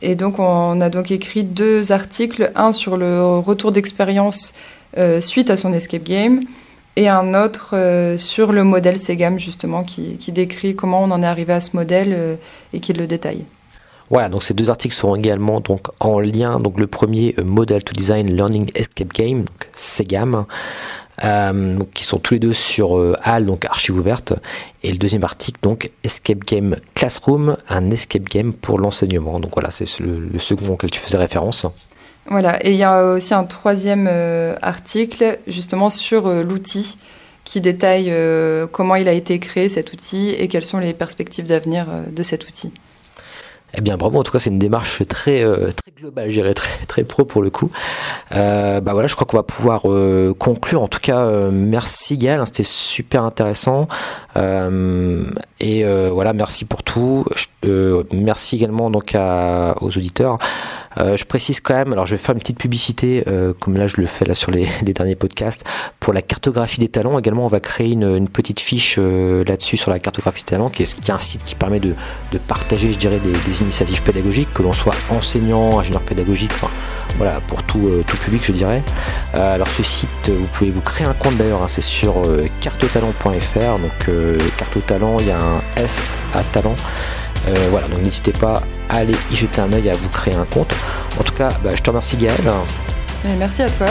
Et 0.00 0.14
donc 0.14 0.38
on 0.38 0.80
a 0.80 0.90
donc 0.90 1.10
écrit 1.10 1.42
deux 1.42 1.90
articles, 1.90 2.52
un 2.54 2.72
sur 2.72 2.96
le 2.96 3.38
retour 3.38 3.72
d'expérience 3.72 4.54
euh, 4.96 5.20
suite 5.20 5.50
à 5.50 5.56
son 5.56 5.72
escape 5.72 6.04
game 6.04 6.40
et 6.94 7.08
un 7.08 7.34
autre 7.34 7.70
euh, 7.74 8.16
sur 8.16 8.52
le 8.52 8.62
modèle 8.62 8.98
Segam 8.98 9.40
justement 9.40 9.82
qui, 9.82 10.16
décrit 10.28 10.76
comment 10.76 11.02
on 11.02 11.10
en 11.10 11.22
est 11.22 11.26
arrivé 11.26 11.52
à 11.52 11.60
ce 11.60 11.76
modèle 11.76 12.38
et 12.72 12.78
qui 12.78 12.92
le 12.92 13.08
détaille. 13.08 13.44
Voilà, 14.10 14.28
donc 14.28 14.42
ces 14.42 14.54
deux 14.54 14.70
articles 14.70 14.94
seront 14.94 15.16
également 15.16 15.60
donc 15.60 15.88
en 16.00 16.18
lien. 16.20 16.58
Donc 16.58 16.78
le 16.78 16.86
premier, 16.86 17.34
euh, 17.38 17.44
Model 17.44 17.84
to 17.84 17.92
Design 17.92 18.34
Learning 18.34 18.70
Escape 18.74 19.12
Game, 19.12 19.40
donc 19.40 19.68
SEGAM, 19.74 20.46
euh, 21.24 21.78
qui 21.92 22.04
sont 22.04 22.18
tous 22.18 22.34
les 22.34 22.40
deux 22.40 22.54
sur 22.54 22.96
euh, 22.96 23.14
HAL, 23.22 23.44
donc 23.44 23.64
archive 23.66 23.96
ouverte. 23.96 24.32
Et 24.82 24.90
le 24.90 24.98
deuxième 24.98 25.24
article, 25.24 25.58
donc 25.60 25.90
Escape 26.04 26.44
Game 26.44 26.76
Classroom, 26.94 27.56
un 27.68 27.90
escape 27.90 28.24
game 28.24 28.52
pour 28.52 28.78
l'enseignement. 28.78 29.40
Donc 29.40 29.52
voilà, 29.54 29.70
c'est 29.70 30.00
le, 30.00 30.38
second 30.38 30.74
auquel 30.74 30.90
tu 30.90 31.00
faisais 31.00 31.18
référence. 31.18 31.66
Voilà, 32.30 32.64
et 32.64 32.72
il 32.72 32.76
y 32.76 32.84
a 32.84 33.12
aussi 33.12 33.32
un 33.32 33.44
troisième 33.44 34.06
article 34.60 35.38
justement 35.46 35.88
sur 35.88 36.28
l'outil 36.28 36.98
qui 37.44 37.62
détaille 37.62 38.12
comment 38.70 38.96
il 38.96 39.08
a 39.08 39.12
été 39.12 39.38
créé 39.38 39.70
cet 39.70 39.94
outil 39.94 40.28
et 40.30 40.46
quelles 40.48 40.64
sont 40.64 40.76
les 40.76 40.92
perspectives 40.92 41.46
d'avenir 41.46 41.86
de 42.12 42.22
cet 42.22 42.46
outil. 42.46 42.70
Eh 43.74 43.80
bien, 43.80 43.96
bravo. 43.96 44.18
En 44.18 44.22
tout 44.22 44.32
cas, 44.32 44.38
c'est 44.38 44.50
une 44.50 44.58
démarche 44.58 45.06
très 45.06 45.44
euh, 45.44 45.70
très 45.72 45.92
globale, 45.94 46.28
je 46.28 46.34
dirais 46.34 46.54
très 46.54 46.84
très 46.86 47.04
pro 47.04 47.24
pour 47.24 47.42
le 47.42 47.50
coup. 47.50 47.70
Euh, 48.32 48.80
bah 48.80 48.92
voilà, 48.92 49.08
je 49.08 49.14
crois 49.14 49.26
qu'on 49.26 49.36
va 49.36 49.42
pouvoir 49.42 49.82
euh, 49.84 50.34
conclure. 50.34 50.82
En 50.82 50.88
tout 50.88 51.00
cas, 51.00 51.20
euh, 51.20 51.50
merci 51.52 52.16
Gaël, 52.16 52.40
c'était 52.46 52.62
super 52.62 53.24
intéressant. 53.24 53.88
et 54.36 55.84
voilà, 55.84 56.32
merci 56.32 56.64
pour 56.64 56.82
tout. 56.82 57.26
merci 58.12 58.56
également 58.56 58.90
donc 58.90 59.14
aux 59.14 59.96
auditeurs. 59.96 60.38
Euh, 60.98 61.16
je 61.16 61.24
précise 61.24 61.60
quand 61.60 61.74
même, 61.74 61.92
alors 61.92 62.06
je 62.06 62.12
vais 62.12 62.18
faire 62.18 62.34
une 62.34 62.40
petite 62.40 62.58
publicité, 62.58 63.22
euh, 63.26 63.52
comme 63.58 63.76
là 63.76 63.86
je 63.86 64.00
le 64.00 64.06
fais 64.06 64.24
là 64.24 64.34
sur 64.34 64.50
les, 64.50 64.66
derniers 64.82 65.14
podcasts, 65.14 65.64
pour 66.00 66.12
la 66.12 66.22
cartographie 66.22 66.80
des 66.80 66.88
talents. 66.88 67.18
Également, 67.18 67.44
on 67.44 67.48
va 67.48 67.60
créer 67.60 67.92
une, 67.92 68.28
petite 68.28 68.60
fiche 68.60 68.96
euh, 68.98 69.44
là-dessus 69.44 69.76
sur 69.76 69.90
la 69.90 69.98
cartographie 69.98 70.42
des 70.42 70.50
talents, 70.50 70.68
qui 70.68 70.82
est, 70.82 71.10
un 71.10 71.20
site 71.20 71.44
qui 71.44 71.54
permet 71.54 71.80
de, 71.80 71.94
partager, 72.46 72.92
je 72.92 72.98
dirais, 72.98 73.20
des, 73.20 73.62
initiatives 73.62 74.02
pédagogiques, 74.02 74.50
que 74.52 74.62
l'on 74.62 74.72
soit 74.72 74.94
enseignant, 75.10 75.78
ingénieur 75.78 76.02
pédagogique, 76.02 76.50
enfin 76.54 76.70
voilà, 77.16 77.40
pour 77.46 77.62
tout, 77.62 77.90
tout 78.06 78.16
public, 78.18 78.44
je 78.44 78.52
dirais. 78.52 78.82
alors 79.32 79.68
ce 79.68 79.82
site, 79.82 80.28
vous 80.28 80.46
pouvez 80.52 80.70
vous 80.70 80.80
créer 80.80 81.06
un 81.06 81.14
compte 81.14 81.36
d'ailleurs, 81.36 81.62
hein, 81.62 81.68
c'est 81.68 81.80
sur 81.80 82.22
cartotalent.fr. 82.60 83.78
Donc 83.78 84.10
carte 84.56 84.86
talent, 84.86 85.16
il 85.20 85.26
y 85.26 85.30
a 85.30 85.40
un 85.40 85.60
S 85.76 86.16
à 86.34 86.42
talent. 86.42 86.74
Euh, 87.46 87.68
voilà, 87.70 87.88
donc 87.88 88.02
n'hésitez 88.02 88.32
pas 88.32 88.62
à 88.88 88.98
aller 88.98 89.14
y 89.30 89.36
jeter 89.36 89.60
un 89.60 89.72
oeil, 89.72 89.88
à 89.90 89.96
vous 89.96 90.08
créer 90.08 90.34
un 90.34 90.44
compte. 90.44 90.74
En 91.18 91.22
tout 91.22 91.34
cas, 91.34 91.50
bah, 91.62 91.70
je 91.74 91.82
te 91.82 91.90
remercie 91.90 92.16
Gaël. 92.16 92.40
merci 93.38 93.62
à 93.62 93.70
toi. 93.70 93.88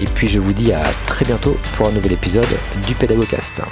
Et 0.00 0.06
puis 0.06 0.28
je 0.28 0.38
vous 0.38 0.52
dis 0.52 0.72
à 0.72 0.82
très 1.06 1.24
bientôt 1.24 1.56
pour 1.76 1.88
un 1.88 1.92
nouvel 1.92 2.12
épisode 2.12 2.46
du 2.86 2.94
Pédagogcast. 2.94 3.62